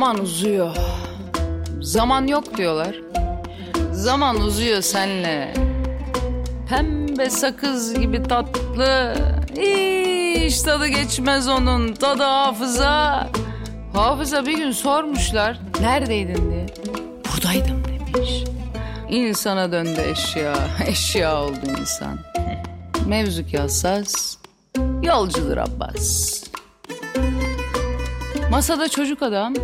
Zaman 0.00 0.22
uzuyor. 0.22 0.76
Zaman 1.80 2.26
yok 2.26 2.56
diyorlar. 2.56 2.96
Zaman 3.92 4.40
uzuyor 4.40 4.82
senle. 4.82 5.54
Pembe 6.68 7.30
sakız 7.30 7.94
gibi 7.94 8.22
tatlı. 8.22 9.14
Hiç 9.56 10.62
tadı 10.62 10.86
geçmez 10.86 11.48
onun 11.48 11.94
tadı 11.94 12.22
hafıza. 12.22 13.28
Hafıza 13.94 14.46
bir 14.46 14.56
gün 14.56 14.70
sormuşlar. 14.70 15.58
Neredeydin 15.80 16.50
diye. 16.50 16.66
Buradaydım 17.24 17.82
demiş. 17.84 18.44
İnsana 19.10 19.72
döndü 19.72 20.00
eşya. 20.12 20.54
Eşya 20.86 21.42
oldu 21.42 21.80
insan. 21.80 22.18
Mevzu 23.06 23.46
ki 23.46 23.58
hassas. 23.58 24.36
Yolcudur 25.02 25.56
Abbas. 25.56 26.40
Masada 28.50 28.88
çocuk 28.88 29.22
adam, 29.22 29.54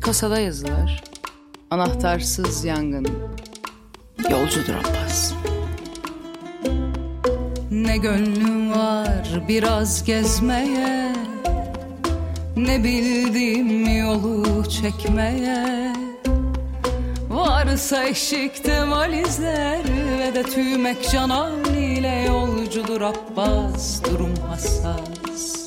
kasada 0.00 0.40
yazılar. 0.40 1.02
Anahtarsız 1.70 2.64
yangın, 2.64 3.06
yolcudur 4.30 4.74
Abbas. 4.74 5.32
Ne 7.70 7.96
gönlüm 7.96 8.70
var 8.70 9.42
biraz 9.48 10.04
gezmeye, 10.04 11.12
ne 12.56 12.84
bildiğim 12.84 13.98
yolu 13.98 14.68
çekmeye. 14.68 15.92
Varsa 17.28 18.04
eşikte 18.04 18.88
valizler 18.88 19.80
ve 20.18 20.34
de 20.34 20.42
tüymek 20.42 21.10
can 21.10 21.30
ile 21.64 22.24
yolcudur 22.28 23.00
Abbas, 23.00 24.04
durum 24.04 24.34
hassas. 24.48 25.59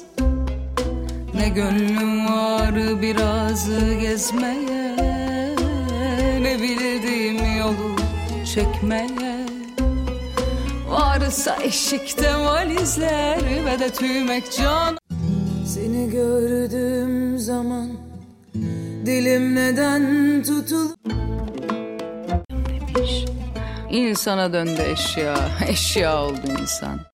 Ne 1.44 1.50
gönlüm 1.50 2.26
var 2.26 3.02
biraz 3.02 3.70
gezmeye 4.02 4.96
Ne 6.42 6.62
bildiğim 6.62 7.58
yolu 7.58 7.96
çekmeye 8.54 9.46
Varsa 10.90 11.58
eşikte 11.64 12.36
valizler 12.36 13.40
ve 13.66 13.80
de 13.80 13.90
tüymek 13.90 14.52
can 14.52 14.98
Seni 15.66 16.10
gördüğüm 16.10 17.40
zaman 17.40 17.88
dilim 19.06 19.56
neden 19.56 20.44
tutul. 20.44 20.90
İnsana 23.90 24.54
döndü 24.54 24.82
eşya, 24.94 25.36
eşya 25.68 26.24
oldu 26.24 26.42
insan. 26.62 27.13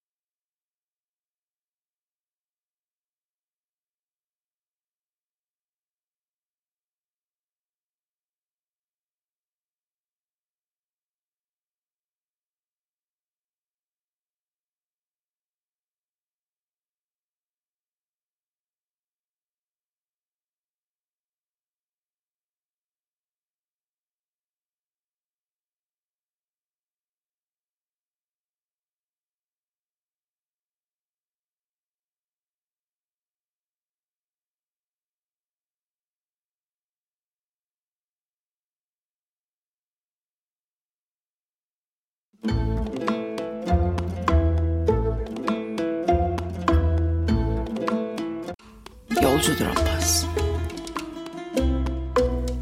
Yolcudur 49.40 49.66
Abbas. 49.66 50.26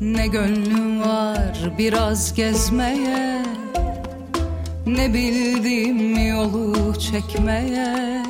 Ne 0.01 0.28
gönlüm 0.28 1.01
var 1.01 1.71
biraz 1.78 2.34
gezmeye 2.34 3.43
Ne 4.86 5.13
bildiğim 5.13 6.28
yolu 6.28 6.99
çekmeye 6.99 8.23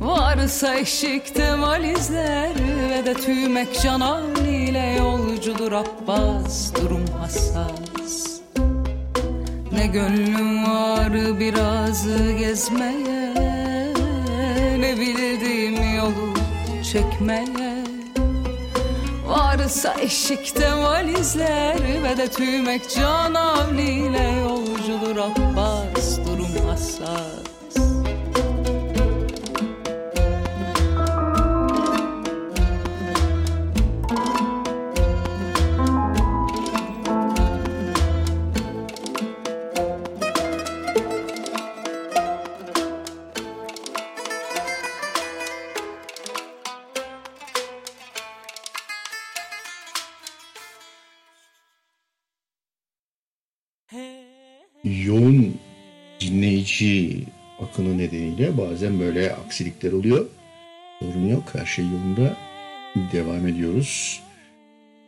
Varsa 0.00 0.74
eşikte 0.74 1.60
valizler 1.60 2.50
ve 2.90 3.06
de 3.06 3.14
tüymek 3.14 3.80
can 3.82 4.00
ile 4.44 4.96
yolcudur 4.98 5.72
Abbas 5.72 6.74
durum 6.74 7.04
hassas 7.20 8.40
Ne 9.72 9.86
gönlüm 9.86 10.64
var 10.64 11.40
biraz 11.40 12.06
gezmeye 12.38 13.34
Ne 14.78 15.00
yolu 15.00 15.27
çekmeye. 16.92 17.84
Varsa 19.26 19.94
eşikte 20.00 20.72
valizler 20.72 22.02
ve 22.02 22.16
de 22.16 22.28
tüymek 22.30 22.82
can 22.96 23.78
ile 23.78 24.40
yolcudur 24.40 25.16
Abbas 25.16 26.18
durum 26.26 26.68
hassas 26.68 27.57
akını 57.78 57.98
nedeniyle 57.98 58.58
bazen 58.58 59.00
böyle 59.00 59.32
aksilikler 59.32 59.92
oluyor. 59.92 60.26
Sorun 61.00 61.28
yok 61.28 61.44
her 61.52 61.66
şey 61.66 61.84
yolunda. 61.84 62.36
Devam 63.12 63.48
ediyoruz. 63.48 64.20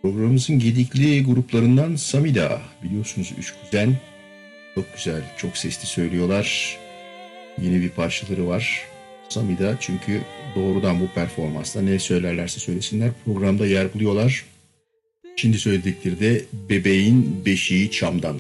Programımızın 0.02 0.58
gedikli 0.58 1.24
gruplarından 1.24 1.96
Samida. 1.96 2.60
Biliyorsunuz 2.82 3.32
üç 3.38 3.54
kuzen. 3.54 3.96
Çok 4.74 4.96
güzel, 4.96 5.22
çok 5.36 5.56
sesli 5.56 5.86
söylüyorlar. 5.86 6.78
Yeni 7.62 7.80
bir 7.80 7.88
parçaları 7.88 8.48
var. 8.48 8.86
Samida 9.28 9.76
çünkü 9.80 10.20
doğrudan 10.56 11.00
bu 11.00 11.08
performansla 11.14 11.82
ne 11.82 11.98
söylerlerse 11.98 12.60
söylesinler 12.60 13.10
programda 13.24 13.66
yer 13.66 13.94
buluyorlar. 13.94 14.44
Şimdi 15.36 15.58
söyledikleri 15.58 16.20
de 16.20 16.44
bebeğin 16.68 17.42
beşiği 17.46 17.90
çamdan. 17.90 18.36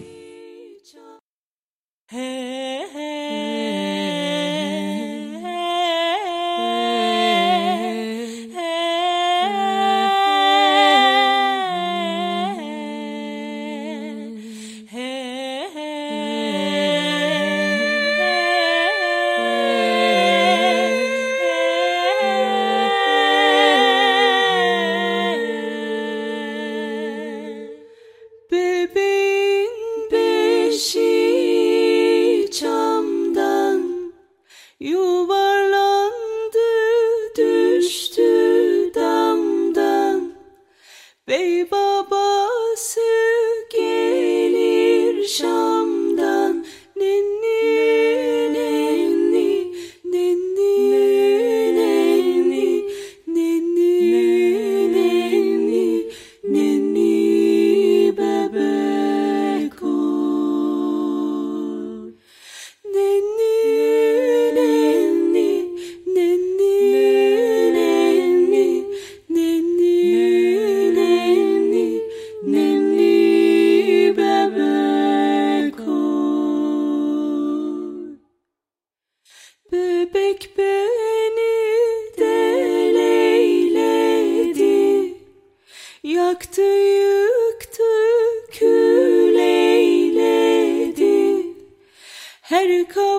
Her 92.60 92.68
kapıya 92.68 93.09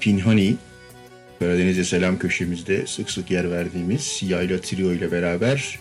Pinhani, 0.00 0.56
Karadeniz'e 1.38 1.84
selam 1.84 2.18
köşemizde 2.18 2.86
sık 2.86 3.10
sık 3.10 3.30
yer 3.30 3.50
verdiğimiz 3.50 4.20
Yayla 4.22 4.60
Trio 4.60 4.92
ile 4.92 5.12
beraber 5.12 5.78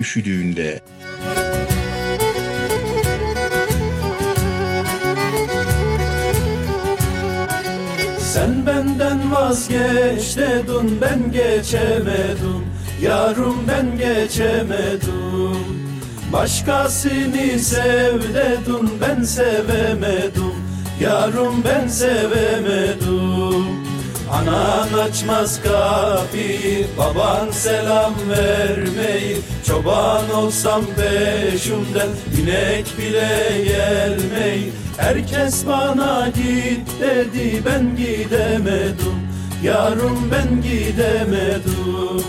üşüdüğünde. 0.00 0.80
Sen 8.18 8.66
benden 8.66 9.32
vazgeç 9.32 10.36
dedin 10.36 10.98
ben 11.00 11.32
geçemedim. 11.32 12.66
Yarım 13.02 13.56
ben 13.68 13.98
geçemedim. 13.98 15.86
Başkasını 16.32 17.58
sev 17.58 18.20
dedin 18.34 18.90
ben 19.00 19.22
sevemedim 19.22 20.55
Yarım 21.00 21.64
ben 21.64 21.88
sevemedim. 21.88 23.66
Anan 24.32 24.98
açmaz 24.98 25.60
kapıyı 25.62 26.86
Baban 26.98 27.50
selam 27.50 28.14
vermeyi. 28.30 29.36
Çoban 29.66 30.30
olsam 30.30 30.82
peşimden 30.96 32.08
inek 32.42 32.98
bile 32.98 33.62
gelmeyi. 33.64 34.72
Herkes 34.96 35.66
bana 35.66 36.28
git 36.28 37.00
dedi 37.00 37.62
ben 37.66 37.96
gidemedim. 37.96 39.16
Yarım 39.62 40.30
ben 40.32 40.62
gidemedim. 40.62 42.26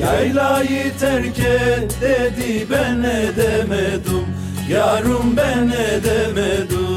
Yaylayı 0.00 0.98
terk 1.00 1.38
et 1.38 1.96
dedi 2.00 2.66
ben 2.70 3.02
edemedim. 3.02 4.26
Yarım 4.68 5.36
ben 5.36 5.70
edemedim 5.70 6.87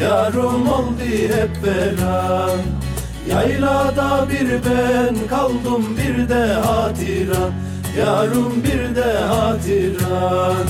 Yarım 0.00 0.68
oldu 0.68 1.02
hep 1.02 1.64
veran 1.64 2.60
Yaylada 3.30 4.26
bir 4.30 4.50
ben 4.50 5.28
kaldım 5.28 5.96
bir 5.96 6.28
de 6.28 6.52
hatıran 6.52 7.52
Yarım 7.98 8.64
bir 8.64 8.96
de 8.96 9.18
hatıran 9.18 10.66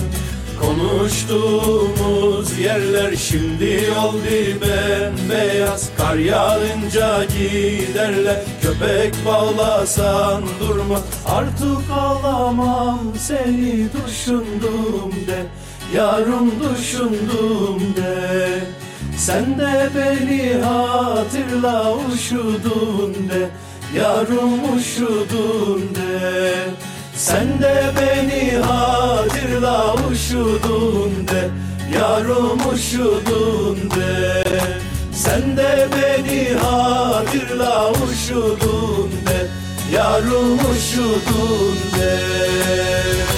Konuştuğumuz 0.60 2.58
yerler 2.58 3.16
şimdi 3.16 3.90
oldu 3.98 4.60
bembeyaz. 4.60 5.90
Kar 5.98 6.16
yağınca 6.16 7.24
giderler 7.24 8.42
köpek 8.62 9.14
bağlasan 9.26 10.42
durma. 10.60 11.00
Artık 11.26 11.90
ağlamam 11.92 13.00
seni 13.18 13.88
düşündüm 13.92 15.12
de 15.26 15.46
Yarım 15.94 16.50
düşündüm 16.60 17.96
de 17.96 18.48
Sen 19.26 19.58
de 19.58 19.90
beni 19.94 20.64
hatırla 20.64 21.94
uşudun 21.94 23.14
de 23.28 23.48
Yarım 23.96 24.76
uşudun 24.76 25.80
de. 25.94 26.52
Sen 27.16 27.62
de 27.62 27.92
beni 27.96 28.58
hatırla 28.58 29.94
uşudun 29.94 31.28
de 31.28 31.48
Yarım 31.98 32.60
uşudun 32.74 33.90
de. 33.90 34.44
Sen 35.12 35.56
de 35.56 35.88
beni 35.92 36.58
hatırla 36.58 37.90
uşudun 37.90 39.10
de 39.26 39.46
Yarım 39.92 40.54
uşudun 40.54 41.76
de 42.00 43.36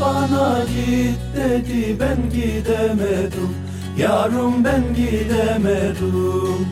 bana 0.00 0.64
git 0.64 1.18
dedi 1.36 2.00
ben 2.00 2.30
gidemedim. 2.30 3.50
Yarım 3.98 4.64
ben 4.64 4.94
gidemedim. 4.94 6.68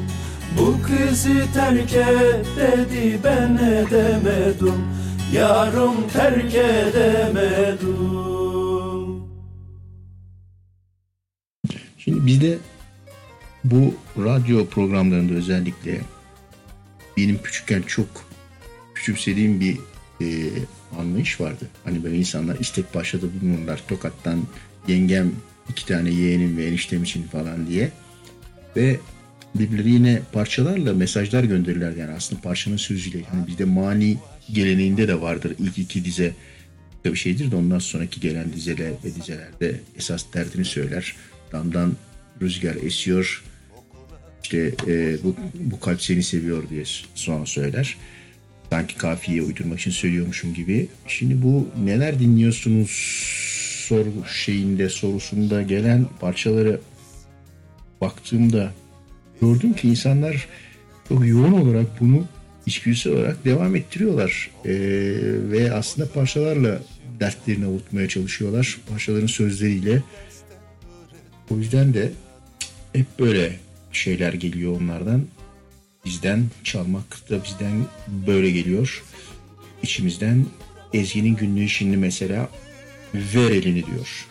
Bu 0.59 0.77
kızı 0.83 1.53
terk 1.55 1.93
et 1.95 2.47
dedi 2.57 3.19
ben 3.25 3.57
edemedim. 3.57 4.85
Yarım 5.33 6.09
terk 6.09 6.55
edemedim. 6.55 7.93
Şimdi 11.99 12.27
bizde 12.27 12.59
bu 13.65 13.95
radyo 14.19 14.67
programlarında 14.67 15.35
özellikle 15.35 16.01
benim 17.17 17.43
küçükken 17.43 17.83
çok 17.83 18.07
küçümsediğim 18.95 19.61
bir 19.61 19.79
e, 20.21 20.27
anlayış 20.99 21.41
vardı. 21.41 21.69
Hani 21.85 22.05
böyle 22.05 22.17
insanlar 22.17 22.59
istek 22.59 22.95
başladı 22.95 23.27
bulunurlar. 23.41 23.83
Tokat'tan 23.89 24.43
yengem 24.89 25.33
iki 25.69 25.87
tane 25.87 26.11
yeğenim 26.11 26.57
ve 26.57 26.67
eniştem 26.67 27.03
için 27.03 27.23
falan 27.23 27.67
diye. 27.67 27.91
Ve 28.77 29.01
birbirine 29.55 30.23
parçalarla 30.33 30.95
mesajlar 30.95 31.45
gönderirler 31.45 31.97
yani 31.97 32.13
aslında 32.13 32.41
parçanın 32.41 32.77
sözüyle. 32.77 33.19
Yani 33.19 33.47
bizde 33.47 33.65
mani 33.65 34.17
geleneğinde 34.53 35.09
de 35.09 35.21
vardır 35.21 35.57
ilk 35.59 35.79
iki 35.79 36.05
dize 36.05 36.33
bir 37.05 37.17
şeydir 37.17 37.51
de 37.51 37.57
ondan 37.57 37.79
sonraki 37.79 38.21
gelen 38.21 38.53
dizeler 38.53 38.93
ve 39.05 39.15
dizelerde 39.15 39.81
esas 39.97 40.25
derdini 40.35 40.65
söyler. 40.65 41.17
Damdan 41.53 41.97
rüzgar 42.43 42.75
esiyor. 42.75 43.45
İşte 44.43 44.75
e, 44.87 45.17
bu, 45.25 45.37
bu 45.55 45.81
kalp 45.81 46.03
seni 46.03 46.23
seviyor 46.23 46.69
diye 46.69 46.85
sonra 47.15 47.47
söyler. 47.47 47.97
Sanki 48.73 48.97
kafiye 48.97 49.43
uydurmak 49.43 49.81
için 49.81 49.91
söylüyormuşum 49.91 50.55
gibi. 50.55 50.89
Şimdi 51.07 51.43
bu 51.43 51.69
neler 51.85 52.19
dinliyorsunuz 52.19 52.91
soru 53.89 54.13
şeyinde 54.45 54.89
sorusunda 54.89 55.63
gelen 55.63 56.07
parçaları 56.21 56.81
baktığımda 58.01 58.73
gördüm 59.41 59.73
ki 59.73 59.89
insanlar 59.89 60.49
çok 61.09 61.27
yoğun 61.27 61.53
olarak 61.53 62.01
bunu 62.01 62.27
içgüdüsel 62.67 63.13
olarak 63.13 63.45
devam 63.45 63.77
ettiriyorlar. 63.77 64.51
Ee, 64.65 64.71
ve 65.51 65.73
aslında 65.73 66.09
parçalarla 66.09 66.83
dertlerini 67.21 67.67
avutmaya 67.67 68.09
çalışıyorlar. 68.09 68.79
Parçaların 68.89 69.27
sözleriyle. 69.27 70.03
O 71.51 71.57
yüzden 71.57 71.95
de 71.95 72.11
hep 72.93 73.07
böyle 73.19 73.57
şeyler 73.93 74.33
geliyor 74.33 74.81
onlardan. 74.81 75.23
Bizden 76.05 76.45
çalmak 76.65 77.31
da 77.31 77.45
bizden 77.45 77.87
böyle 78.27 78.51
geliyor. 78.51 79.05
İçimizden 79.83 80.47
Ezgi'nin 80.93 81.37
günlüğü 81.37 81.69
şimdi 81.69 81.97
mesela 81.97 82.49
ver 83.15 83.51
elini 83.51 83.87
diyor. 83.87 84.27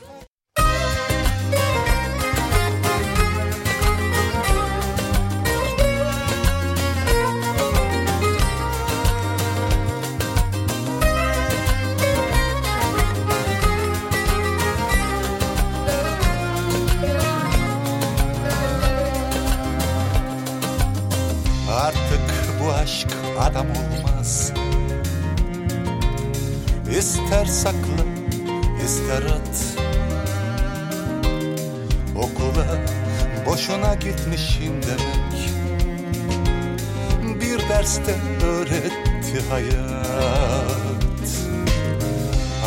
Derste 37.82 38.16
öğretti 38.46 39.42
hayat. 39.50 39.72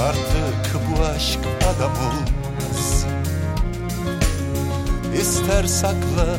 Artık 0.00 0.74
bu 0.74 1.04
aşk 1.04 1.38
adam 1.74 1.92
olmaz. 1.92 3.06
İster 5.20 5.64
sakla 5.64 6.36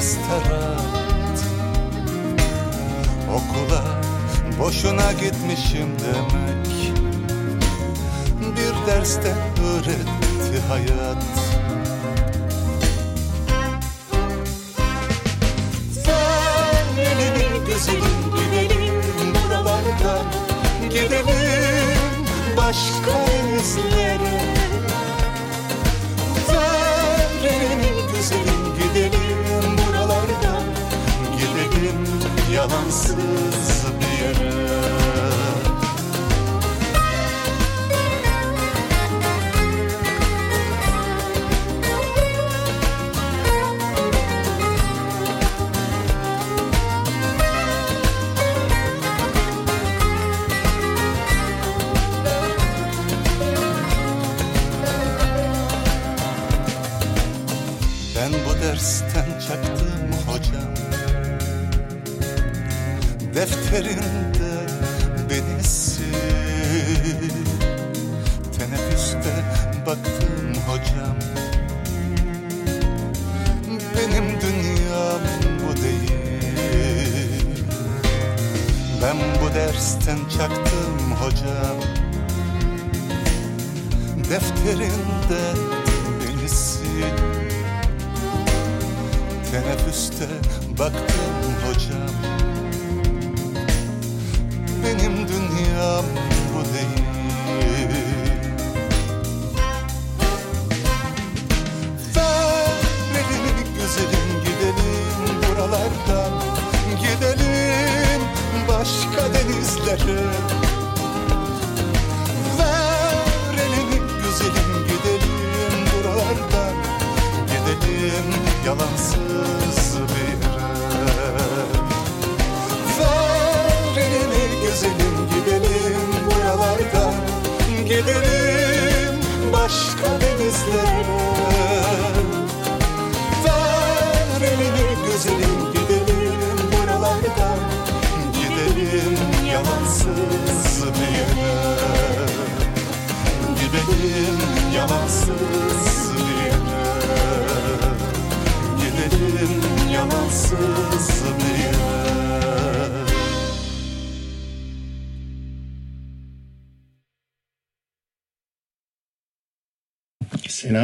ister 0.00 0.56
at. 0.56 1.44
Okula 3.28 3.82
boşuna 4.58 5.12
gitmişim 5.12 5.88
demek. 5.98 6.92
Bir 8.56 8.92
derste 8.92 9.34
öğretti 9.62 10.60
hayat 10.68 11.39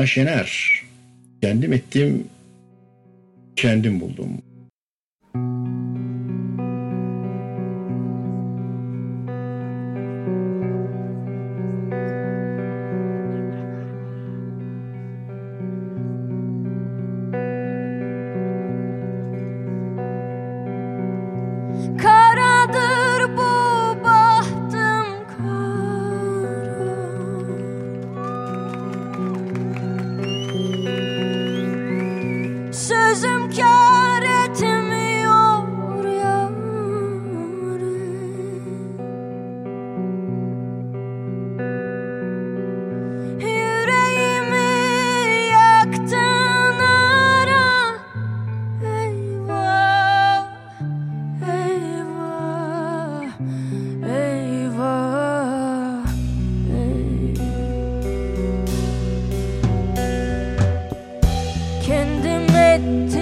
Sena 0.07 0.27
Şener. 0.27 0.83
Kendim 1.43 1.73
ettim, 1.73 2.29
kendim 3.57 4.01
buldum. 4.01 4.43
Kendim 61.87 62.57
ettim, 62.57 63.16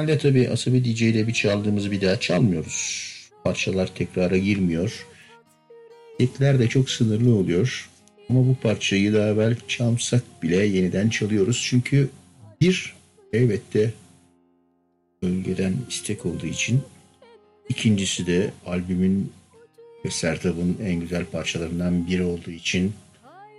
normalde 0.00 0.18
tabii 0.18 0.48
Asabi 0.48 0.84
DJ 0.84 1.02
ile 1.02 1.26
bir 1.26 1.32
çaldığımız 1.32 1.90
bir 1.90 2.00
daha 2.00 2.20
çalmıyoruz. 2.20 3.10
Parçalar 3.44 3.94
tekrara 3.94 4.38
girmiyor. 4.38 5.06
Tekler 6.18 6.58
de 6.58 6.68
çok 6.68 6.90
sınırlı 6.90 7.34
oluyor. 7.34 7.90
Ama 8.28 8.40
bu 8.48 8.56
parçayı 8.62 9.14
daha 9.14 9.28
evvel 9.28 9.56
çalsak 9.68 10.42
bile 10.42 10.56
yeniden 10.56 11.08
çalıyoruz. 11.08 11.66
Çünkü 11.68 12.10
bir 12.60 12.94
elbette 13.32 13.92
bölgeden 15.22 15.74
istek 15.88 16.26
olduğu 16.26 16.46
için 16.46 16.80
ikincisi 17.68 18.26
de 18.26 18.50
albümün 18.66 19.32
ve 20.04 20.10
Sertab'ın 20.10 20.78
en 20.82 21.00
güzel 21.00 21.24
parçalarından 21.24 22.06
biri 22.06 22.22
olduğu 22.22 22.50
için 22.50 22.92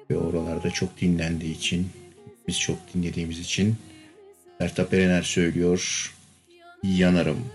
ve 0.09 0.17
oralarda 0.17 0.69
çok 0.69 1.01
dinlendiği 1.01 1.57
için 1.57 1.87
biz 2.47 2.59
çok 2.59 2.77
dinlediğimiz 2.93 3.39
için 3.39 3.75
Sertab 4.59 4.93
Erener 4.93 5.23
söylüyor 5.23 6.11
Yanarım. 6.83 7.45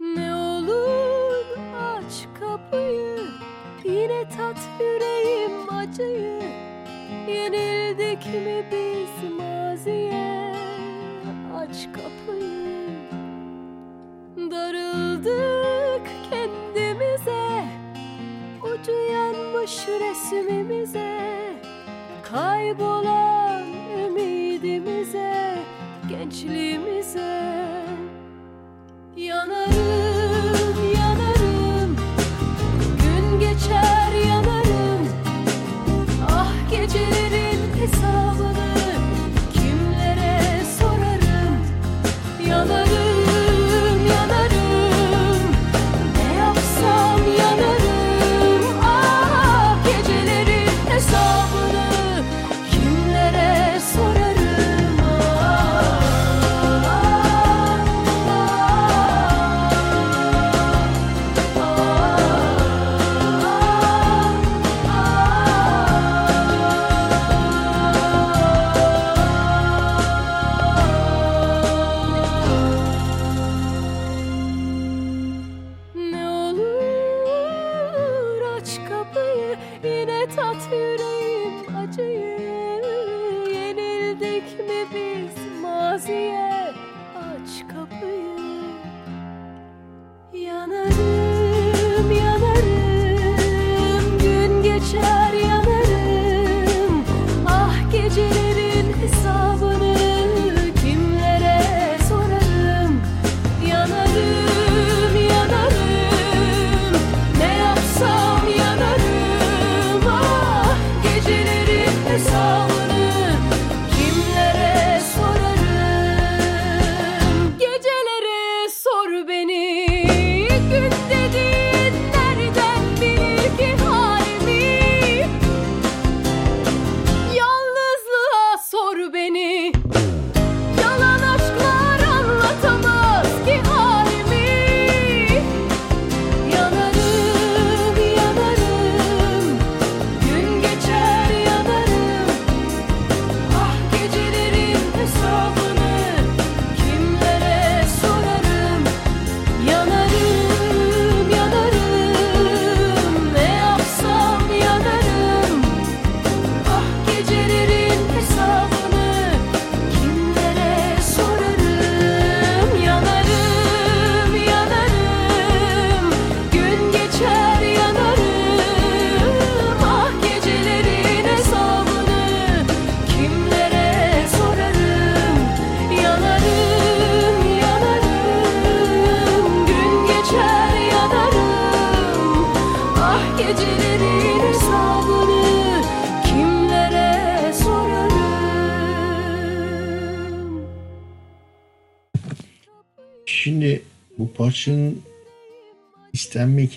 Ne 0.00 0.34
olur 0.34 1.44
aç 1.76 2.28
kapıyı 2.40 3.18
Yine 3.84 4.28
tat 4.28 4.58
yüreğim 4.80 5.72
acıyı. 5.72 6.42
Yenildik 7.28 8.26
mi 8.26 8.64
biz 8.72 9.32
maziye? 9.38 10.54
Aç 11.56 11.88
kapıyı. 11.92 12.88
Darıldık 14.50 16.06
kendimize 16.30 17.64
Ucu 18.62 18.92
yanmış 18.92 19.88
resmimize. 19.88 21.20
Kaybolan 22.22 23.62
ümidimize 24.06 25.58
Gençliğimize 26.08 27.58
Yanarım, 29.28 29.77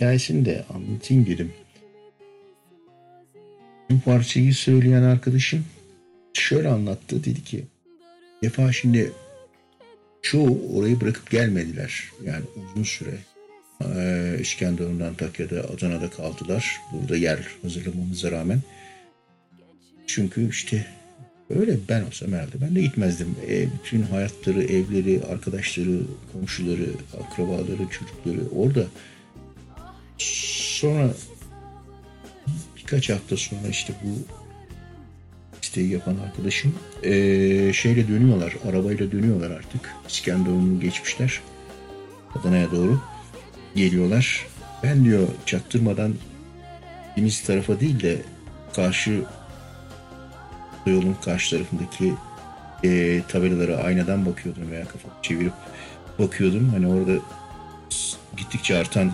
hikayesini 0.01 0.45
de 0.45 0.63
anlatayım 0.73 1.25
dedim. 1.25 1.51
Bu 3.89 3.99
parçayı 3.99 4.53
söyleyen 4.53 5.03
arkadaşım 5.03 5.65
şöyle 6.33 6.69
anlattı. 6.69 7.23
Dedi 7.23 7.43
ki 7.43 7.63
defa 8.43 8.71
şimdi 8.71 9.11
çoğu 10.21 10.77
orayı 10.77 11.01
bırakıp 11.01 11.29
gelmediler. 11.29 12.03
Yani 12.25 12.43
uzun 12.55 12.83
süre 12.83 13.17
ee, 13.95 14.37
İskenderun'da, 14.41 15.07
Antakya'da, 15.07 15.59
Adana'da 15.59 16.09
kaldılar. 16.09 16.81
Burada 16.93 17.17
yer 17.17 17.39
hazırlamamıza 17.61 18.31
rağmen. 18.31 18.59
Çünkü 20.07 20.49
işte 20.49 20.85
öyle 21.49 21.77
ben 21.89 22.03
olsam 22.03 22.31
herhalde 22.31 22.61
ben 22.61 22.75
de 22.75 22.81
gitmezdim. 22.81 23.35
E, 23.49 23.67
bütün 23.73 24.01
hayatları, 24.01 24.63
evleri, 24.63 25.21
arkadaşları, 25.31 26.01
komşuları, 26.33 26.89
akrabaları, 27.23 27.87
çocukları 27.91 28.49
orada. 28.55 28.85
Sonra 30.79 31.09
birkaç 32.77 33.09
hafta 33.09 33.37
sonra 33.37 33.67
işte 33.69 33.93
bu 34.03 34.07
isteği 35.61 35.89
yapan 35.89 36.17
arkadaşım 36.17 36.75
e, 37.03 37.11
şeyle 37.73 38.07
dönüyorlar, 38.07 38.53
arabayla 38.69 39.11
dönüyorlar 39.11 39.51
artık. 39.51 39.95
İskenderun'u 40.07 40.79
geçmişler. 40.79 41.41
Adana'ya 42.35 42.71
doğru 42.71 43.01
geliyorlar. 43.75 44.47
Ben 44.83 45.05
diyor 45.05 45.27
çaktırmadan 45.45 46.15
deniz 47.17 47.43
tarafa 47.43 47.79
değil 47.79 47.99
de 47.99 48.21
karşı 48.75 49.23
yolun 50.85 51.15
karşı 51.25 51.55
tarafındaki 51.55 52.13
e, 52.83 53.21
tabelalara 53.27 53.77
aynadan 53.77 54.25
bakıyordum 54.25 54.71
veya 54.71 54.85
kafamı 54.87 55.13
çevirip 55.21 55.53
bakıyordum. 56.19 56.69
Hani 56.69 56.87
orada 56.87 57.11
gittikçe 58.37 58.77
artan 58.77 59.11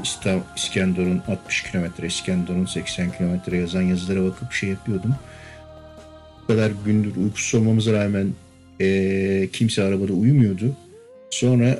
İskenderun 0.55 1.21
60 1.27 1.63
kilometre, 1.63 2.07
İskenderun 2.07 2.65
80 2.65 3.11
kilometre 3.11 3.57
yazan 3.57 3.81
yazılara 3.81 4.23
bakıp 4.23 4.51
şey 4.51 4.69
yapıyordum. 4.69 5.15
Bu 6.43 6.47
kadar 6.47 6.71
gündür 6.85 7.15
uykusuz 7.15 7.61
olmamıza 7.61 7.93
rağmen 7.93 8.33
e, 8.81 9.49
kimse 9.53 9.83
arabada 9.83 10.13
uyumuyordu. 10.13 10.75
Sonra 11.29 11.79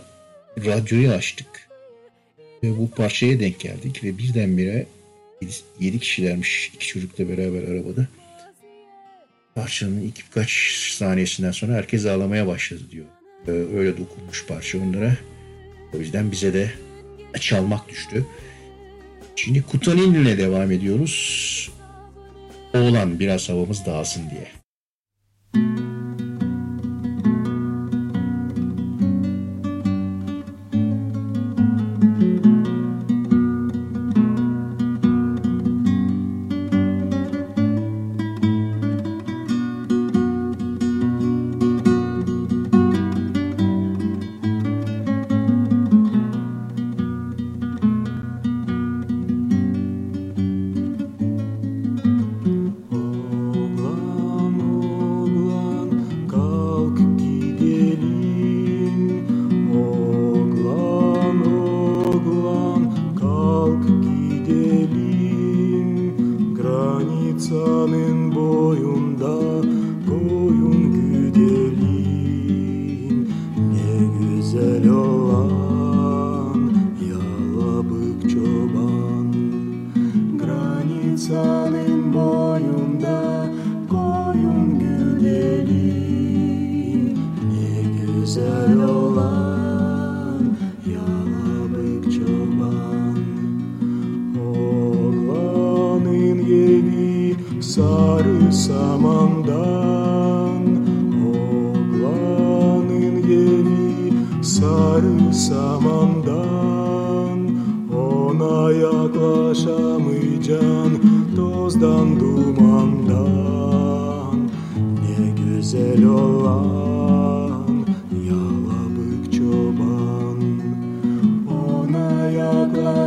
radyoyu 0.66 1.12
açtık. 1.12 1.68
Ve 2.64 2.78
bu 2.78 2.92
parçaya 2.92 3.40
denk 3.40 3.60
geldik 3.60 4.04
ve 4.04 4.18
birdenbire 4.18 4.86
7 5.80 6.00
kişilermiş 6.00 6.72
iki 6.76 6.88
çocukla 6.88 7.30
beraber 7.30 7.64
arabada. 7.64 8.08
Parçanın 9.56 10.02
ilk 10.02 10.18
birkaç 10.28 10.52
saniyesinden 10.92 11.52
sonra 11.52 11.74
herkes 11.74 12.06
ağlamaya 12.06 12.48
başladı 12.48 12.82
diyor. 12.92 13.06
Ee, 13.48 13.52
öyle 13.52 13.98
dokunmuş 13.98 14.46
parça 14.46 14.78
onlara. 14.78 15.18
O 15.94 15.98
yüzden 15.98 16.32
bize 16.32 16.54
de 16.54 16.72
çalmak 17.40 17.90
düştü. 17.90 18.26
Şimdi 19.36 19.62
Kutanin'le 19.62 20.38
devam 20.38 20.72
ediyoruz. 20.72 21.72
Oğlan 22.74 23.20
biraz 23.20 23.50
havamız 23.50 23.86
dağılsın 23.86 24.24
diye. 24.30 24.48
Oğlan 25.56 25.87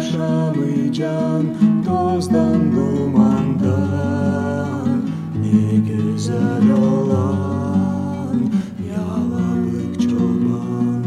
yaşamayacağım 0.01 1.47
Tozdan 1.86 2.72
dumandan. 2.72 3.68
Ne 5.43 5.77
güzel 5.77 6.72
olan 6.72 8.36
Yalalık 8.90 10.01
çoban. 10.01 11.05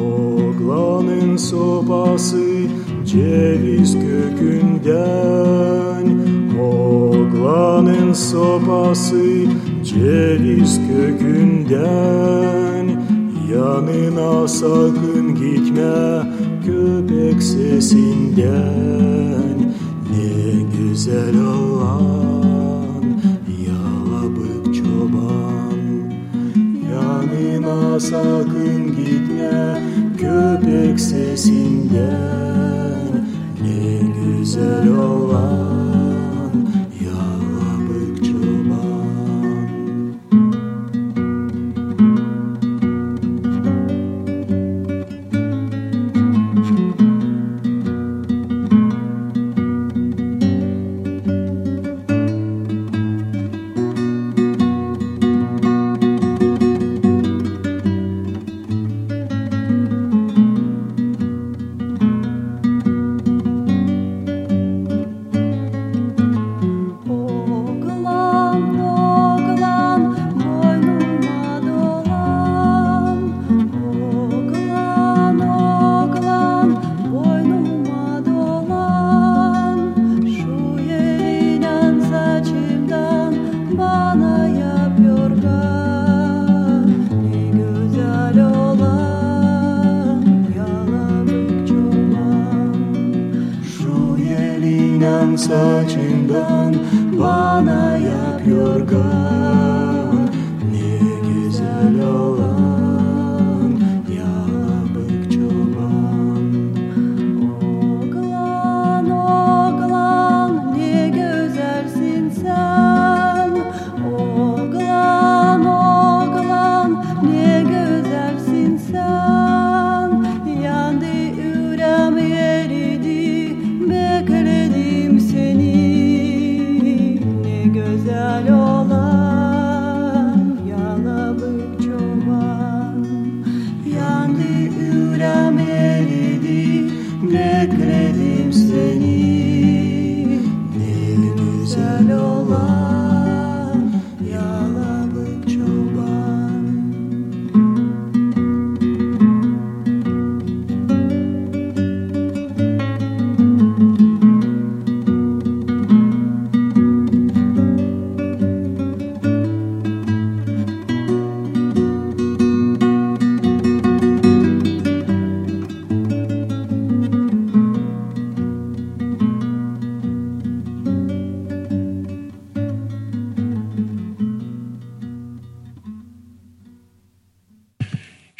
Oğlanın 0.00 1.36
sobası 1.36 2.44
Ceviz 3.04 3.92
kökünden. 3.94 4.86
Oğlanın 6.60 8.12
sobası 8.12 9.24
Ceviz 9.84 10.80
kökünden. 10.88 12.24
Yanına 13.52 14.48
sakın 14.48 15.34
gitme 15.34 16.33
köpek 16.64 17.42
sesinden. 17.42 18.54
Ne 20.10 20.62
güzel 20.78 21.40
olan 21.40 23.04
yalabık 23.66 24.74
çoban. 24.74 25.74
Yanıma 26.90 28.00
sakın 28.00 28.96
gitme 28.96 29.82
köpek 30.18 31.00
sesinden. 31.00 32.44
Ne 33.62 34.00
güzel 34.20 34.88
olan 34.88 35.53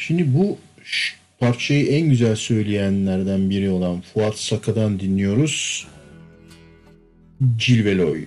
Şimdi 0.06 0.34
bu 0.34 0.58
parçayı 1.40 1.86
en 1.86 2.08
güzel 2.10 2.36
söyleyenlerden 2.36 3.50
biri 3.50 3.70
olan 3.70 4.00
Fuat 4.00 4.38
Saka'dan 4.38 5.00
dinliyoruz. 5.00 5.86
Cilveloy. 7.56 8.18
Cilveloy. 8.18 8.26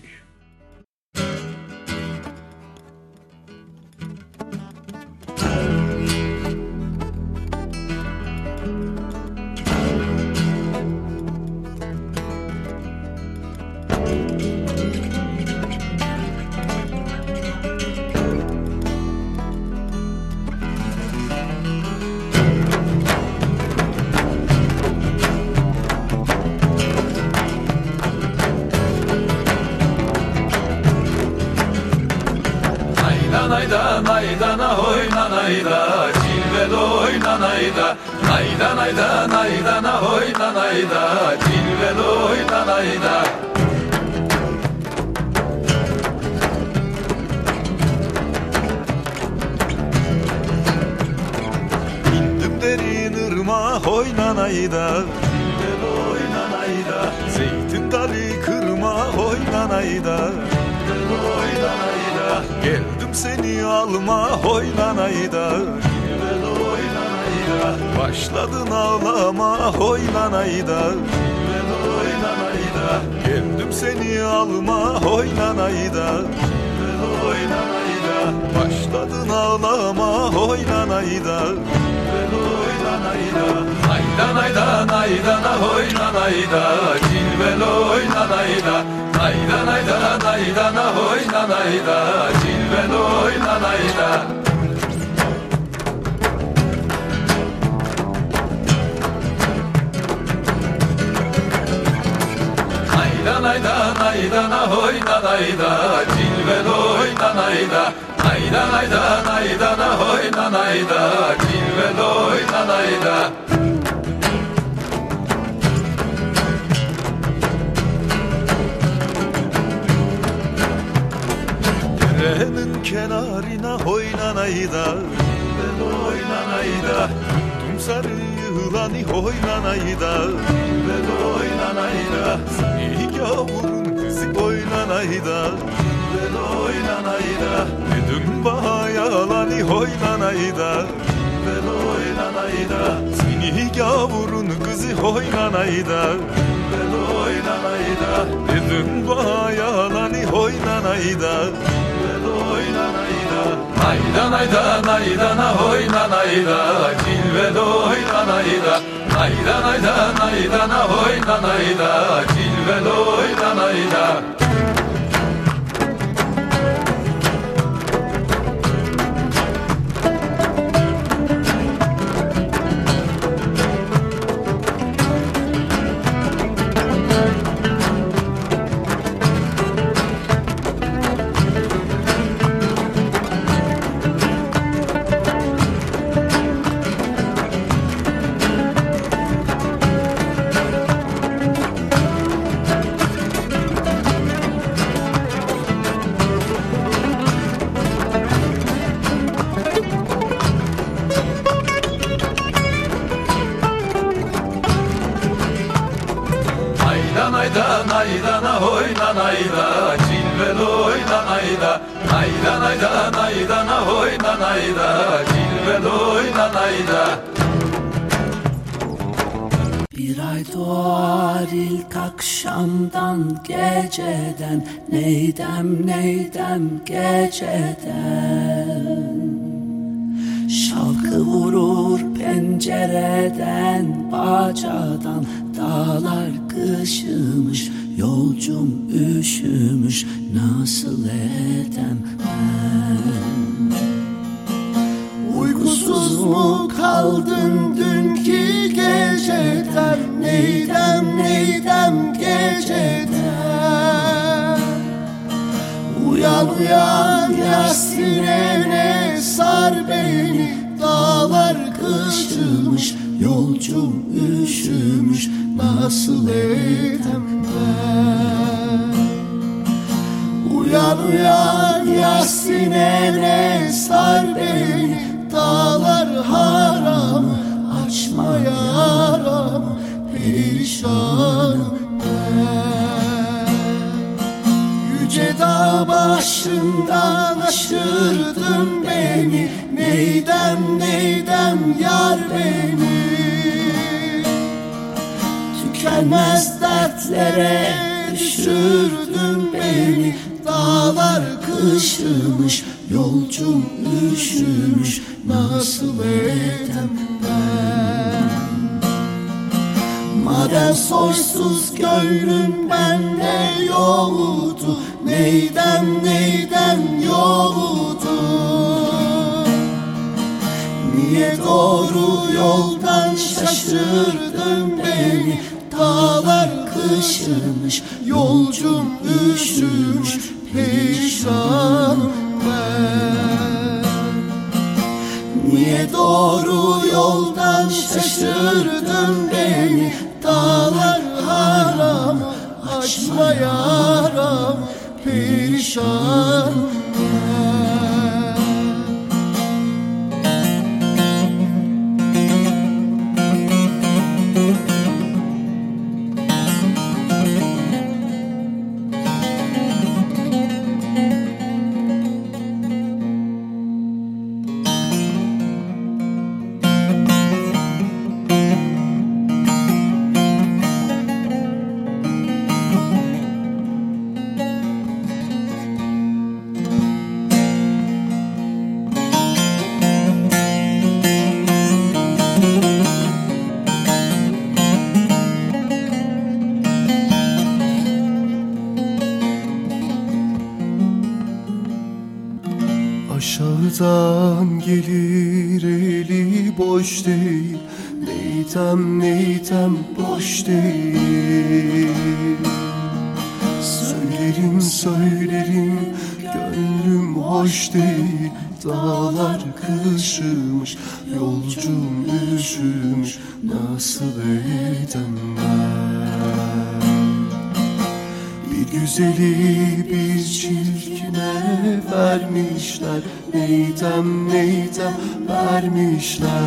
Vermişler 425.98 426.38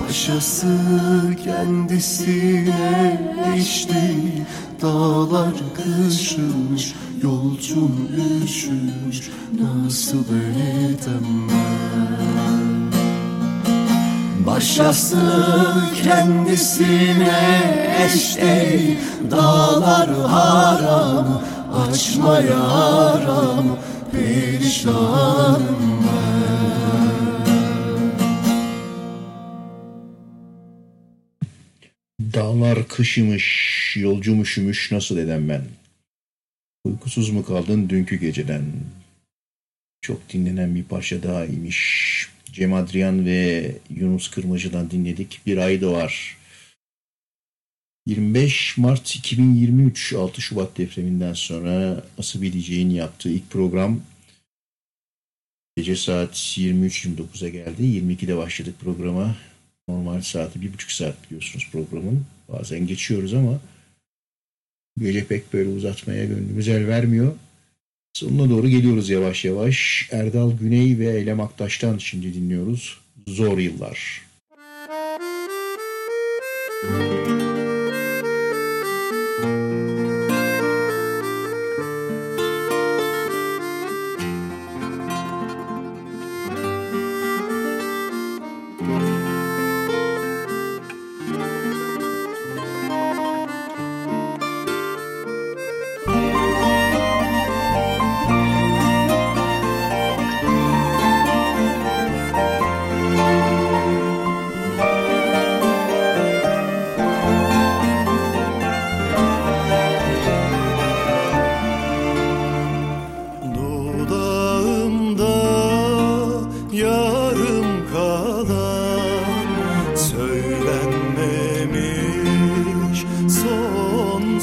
Başası 0.00 0.66
kendisine 1.44 3.20
eş 3.56 3.88
değil 3.88 4.44
Dağlar 4.82 5.54
kışmış 5.74 6.94
Yolcum 7.22 8.08
üşümüş. 8.44 9.30
Nasıl 9.60 10.24
edemem 10.24 11.50
Başası 14.46 15.16
kendisine 16.04 17.40
eş 18.06 18.36
değil 18.36 18.98
Dağlar 19.30 20.10
haram 20.14 21.42
Açma 21.88 22.40
yaram 22.40 23.66
Perişanım 24.12 26.06
Dağlar 32.36 32.88
kışımış, 32.88 33.96
yolcum 34.00 34.42
üşümüş 34.42 34.92
nasıl 34.92 35.18
edem 35.18 35.48
ben? 35.48 35.64
Uykusuz 36.84 37.30
mu 37.30 37.44
kaldın 37.44 37.88
dünkü 37.88 38.16
geceden? 38.16 38.64
Çok 40.00 40.32
dinlenen 40.32 40.74
bir 40.74 40.84
parça 40.84 41.22
daha 41.22 41.44
imiş. 41.44 42.28
Cem 42.52 42.74
Adrian 42.74 43.26
ve 43.26 43.72
Yunus 43.90 44.30
Kırmacı'dan 44.30 44.90
dinledik. 44.90 45.40
Bir 45.46 45.56
ay 45.56 45.80
doğar. 45.80 46.36
25 48.06 48.78
Mart 48.78 49.14
2023 49.14 50.12
6 50.12 50.40
Şubat 50.40 50.78
depreminden 50.78 51.32
sonra 51.32 52.04
Asıl 52.18 52.42
Bileceğin 52.42 52.90
yaptığı 52.90 53.30
ilk 53.30 53.50
program 53.50 54.00
gece 55.76 55.96
saat 55.96 56.34
23.29'a 56.34 57.48
geldi. 57.48 57.82
22'de 57.82 58.36
başladık 58.36 58.74
programa. 58.80 59.36
Normal 59.88 60.20
saati 60.20 60.60
bir 60.60 60.72
buçuk 60.72 60.90
saat 60.92 61.24
biliyorsunuz 61.26 61.68
programın. 61.72 62.24
Bazen 62.48 62.86
geçiyoruz 62.86 63.34
ama 63.34 63.60
gece 64.98 65.24
pek 65.24 65.52
böyle 65.52 65.68
uzatmaya 65.68 66.24
gönlümüz 66.24 66.68
el 66.68 66.88
vermiyor. 66.88 67.34
Sonuna 68.14 68.50
doğru 68.50 68.68
geliyoruz 68.68 69.10
yavaş 69.10 69.44
yavaş. 69.44 70.08
Erdal 70.12 70.58
Güney 70.58 70.98
ve 70.98 71.16
Eylem 71.16 71.40
Aktaş'tan 71.40 71.98
şimdi 71.98 72.34
dinliyoruz. 72.34 72.98
Zor 73.28 73.58
Yıllar. 73.58 74.26
Dudağımda 76.82 77.35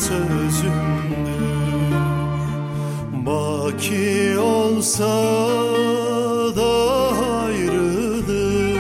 son 0.04 0.28
sözümdür 0.28 1.44
Baki 3.26 4.40
olsa 4.40 5.24
da 6.56 6.74
ayrılık 7.44 8.80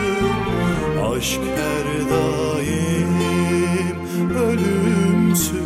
Aşk 1.15 1.41
her 1.55 1.87
daim 2.09 3.13
ölümsüzdür. 4.35 5.63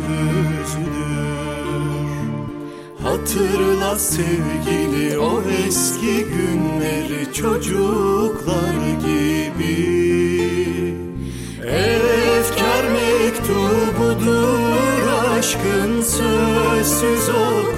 Hatırla 3.02 3.98
sevgili 3.98 5.18
o 5.18 5.42
eski 5.66 6.24
günleri 6.24 7.32
çocuklar 7.34 8.77
aşkın 15.48 16.02
sözsüz 16.02 17.28
okunu 17.28 17.77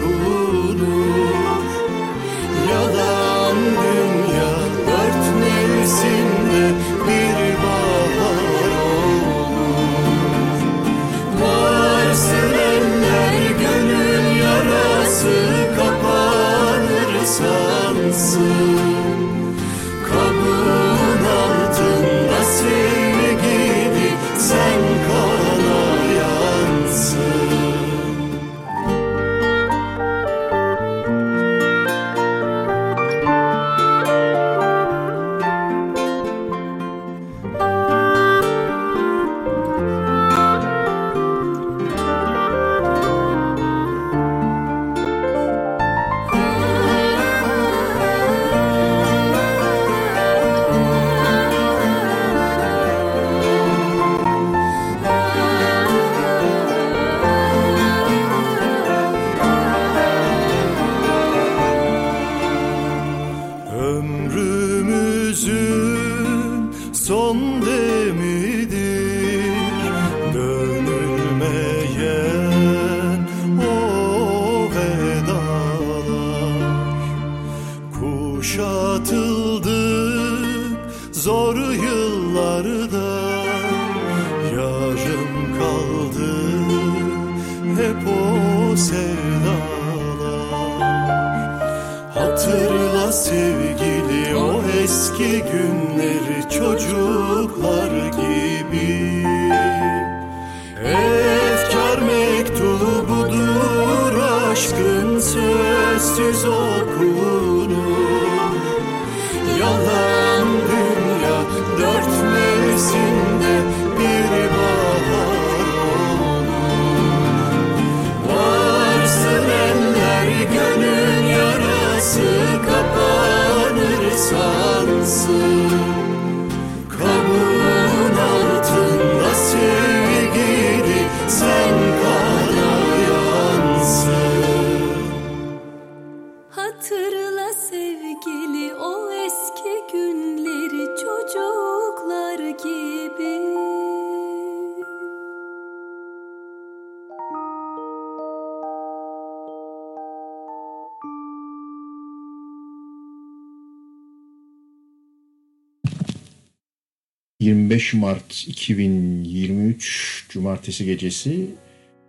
25 157.40 157.94
Mart 157.94 158.44
2023 158.48 160.26
Cumartesi 160.28 160.84
gecesi 160.84 161.46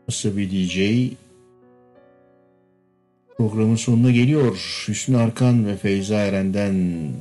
Asabi 0.07 0.51
DJ 0.51 0.79
programın 3.37 3.75
sonuna 3.75 4.11
geliyor. 4.11 4.83
Hüsnü 4.87 5.17
Arkan 5.17 5.67
ve 5.67 5.77
Feyza 5.77 6.15
Eren'den 6.15 6.73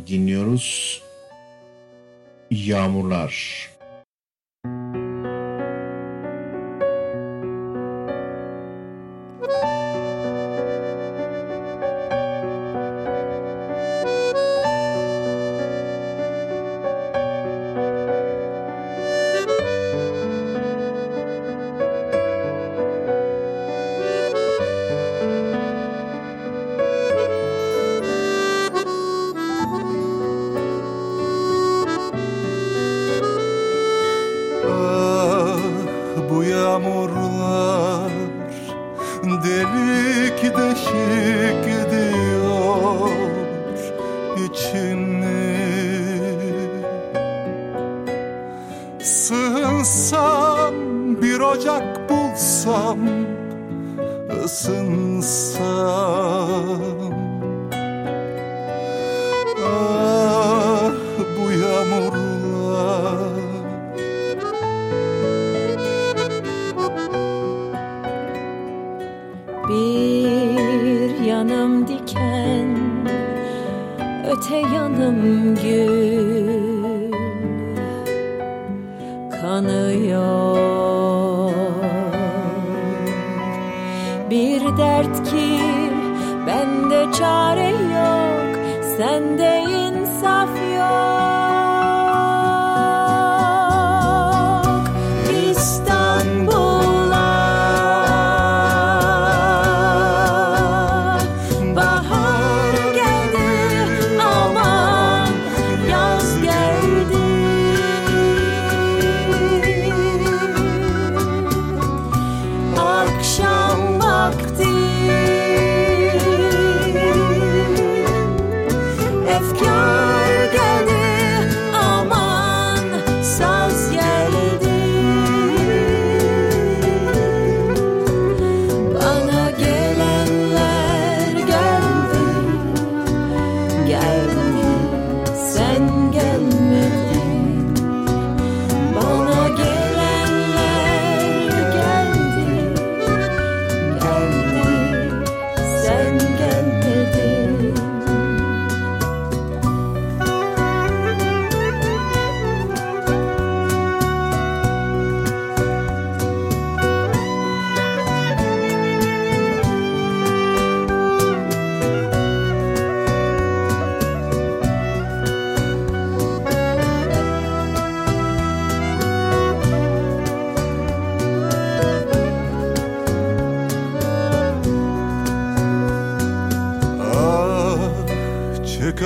dinliyoruz. 0.07 1.03
Yağmurlar. 2.51 3.70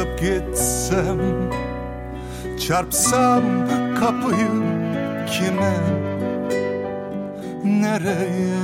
Çıkıp 0.05 0.21
gitsem 0.21 1.19
Çarpsam 2.69 3.43
kapıyı 4.01 4.63
kime 5.27 5.77
Nereye? 7.65 8.55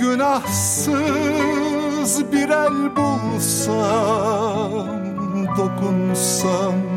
Günahsız 0.00 0.92
bir 2.32 2.48
el 2.48 2.96
bulsam 2.96 4.86
Dokunsam 5.58 6.93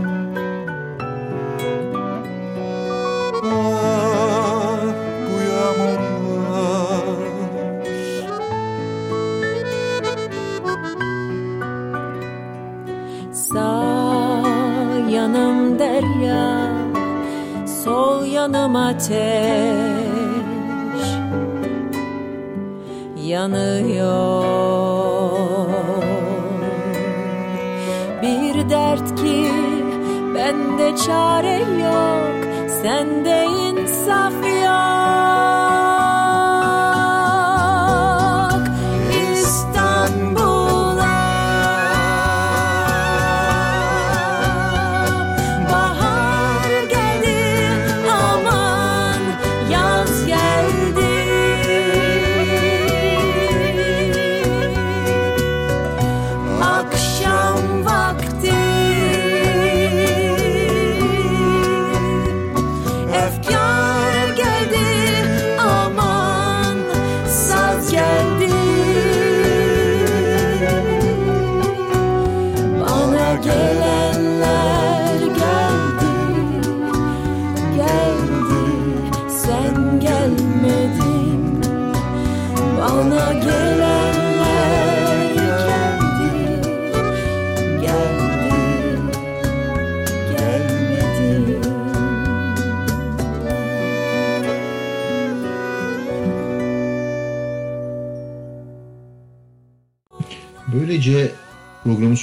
tell. 19.00 19.57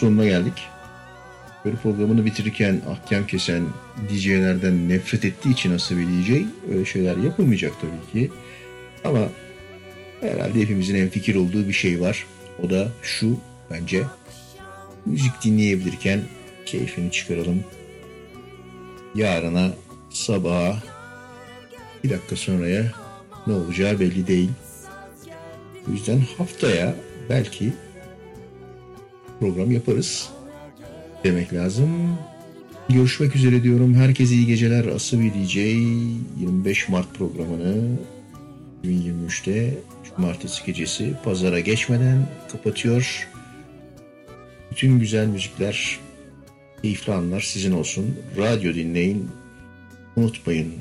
Sonuna 0.05 0.25
geldik. 0.25 0.69
Böyle 1.65 1.77
programını 1.77 2.25
bitirirken 2.25 2.81
ahkam 2.89 3.27
kesen 3.27 3.65
DJ'lerden 4.11 4.89
nefret 4.89 5.25
ettiği 5.25 5.53
için 5.53 5.73
nasıl 5.73 5.97
bir 5.99 6.07
DJ 6.07 6.31
öyle 6.71 6.85
şeyler 6.85 7.17
yapılmayacak 7.17 7.73
tabii 7.81 8.13
ki. 8.13 8.31
Ama 9.05 9.29
herhalde 10.21 10.61
hepimizin 10.61 10.95
en 10.95 11.09
fikir 11.09 11.35
olduğu 11.35 11.69
bir 11.69 11.73
şey 11.73 12.01
var. 12.01 12.27
O 12.63 12.71
da 12.71 12.89
şu 13.03 13.39
bence 13.71 14.03
müzik 15.07 15.43
dinleyebilirken 15.45 16.21
keyfini 16.67 17.11
çıkaralım. 17.11 17.65
Yarına 19.15 19.71
sabaha 20.11 20.83
bir 22.05 22.11
dakika 22.11 22.37
sonraya 22.37 22.93
ne 23.47 23.53
olacağı 23.53 24.01
belli 24.01 24.27
değil. 24.27 24.51
O 25.89 25.93
yüzden 25.93 26.23
haftaya 26.39 26.95
belki 27.31 27.73
program 29.45 29.71
yaparız 29.71 30.29
demek 31.25 31.53
lazım. 31.53 32.19
Görüşmek 32.89 33.37
üzere 33.37 33.63
diyorum. 33.63 33.95
Herkese 33.95 34.35
iyi 34.35 34.47
geceler. 34.47 34.87
Asıl 34.87 35.21
bir 35.21 35.35
DJ 35.35 35.57
25 35.57 36.89
Mart 36.89 37.15
programını 37.15 37.99
2023'te 38.85 39.75
Cumartesi 40.05 40.67
gecesi 40.67 41.15
pazara 41.25 41.61
geçmeden 41.61 42.27
kapatıyor. 42.53 43.29
Bütün 44.71 44.99
güzel 44.99 45.27
müzikler, 45.27 45.99
keyifli 46.83 47.13
anlar 47.13 47.41
sizin 47.41 47.73
olsun. 47.73 48.17
Radyo 48.37 48.75
dinleyin. 48.75 49.29
Unutmayın 50.17 50.73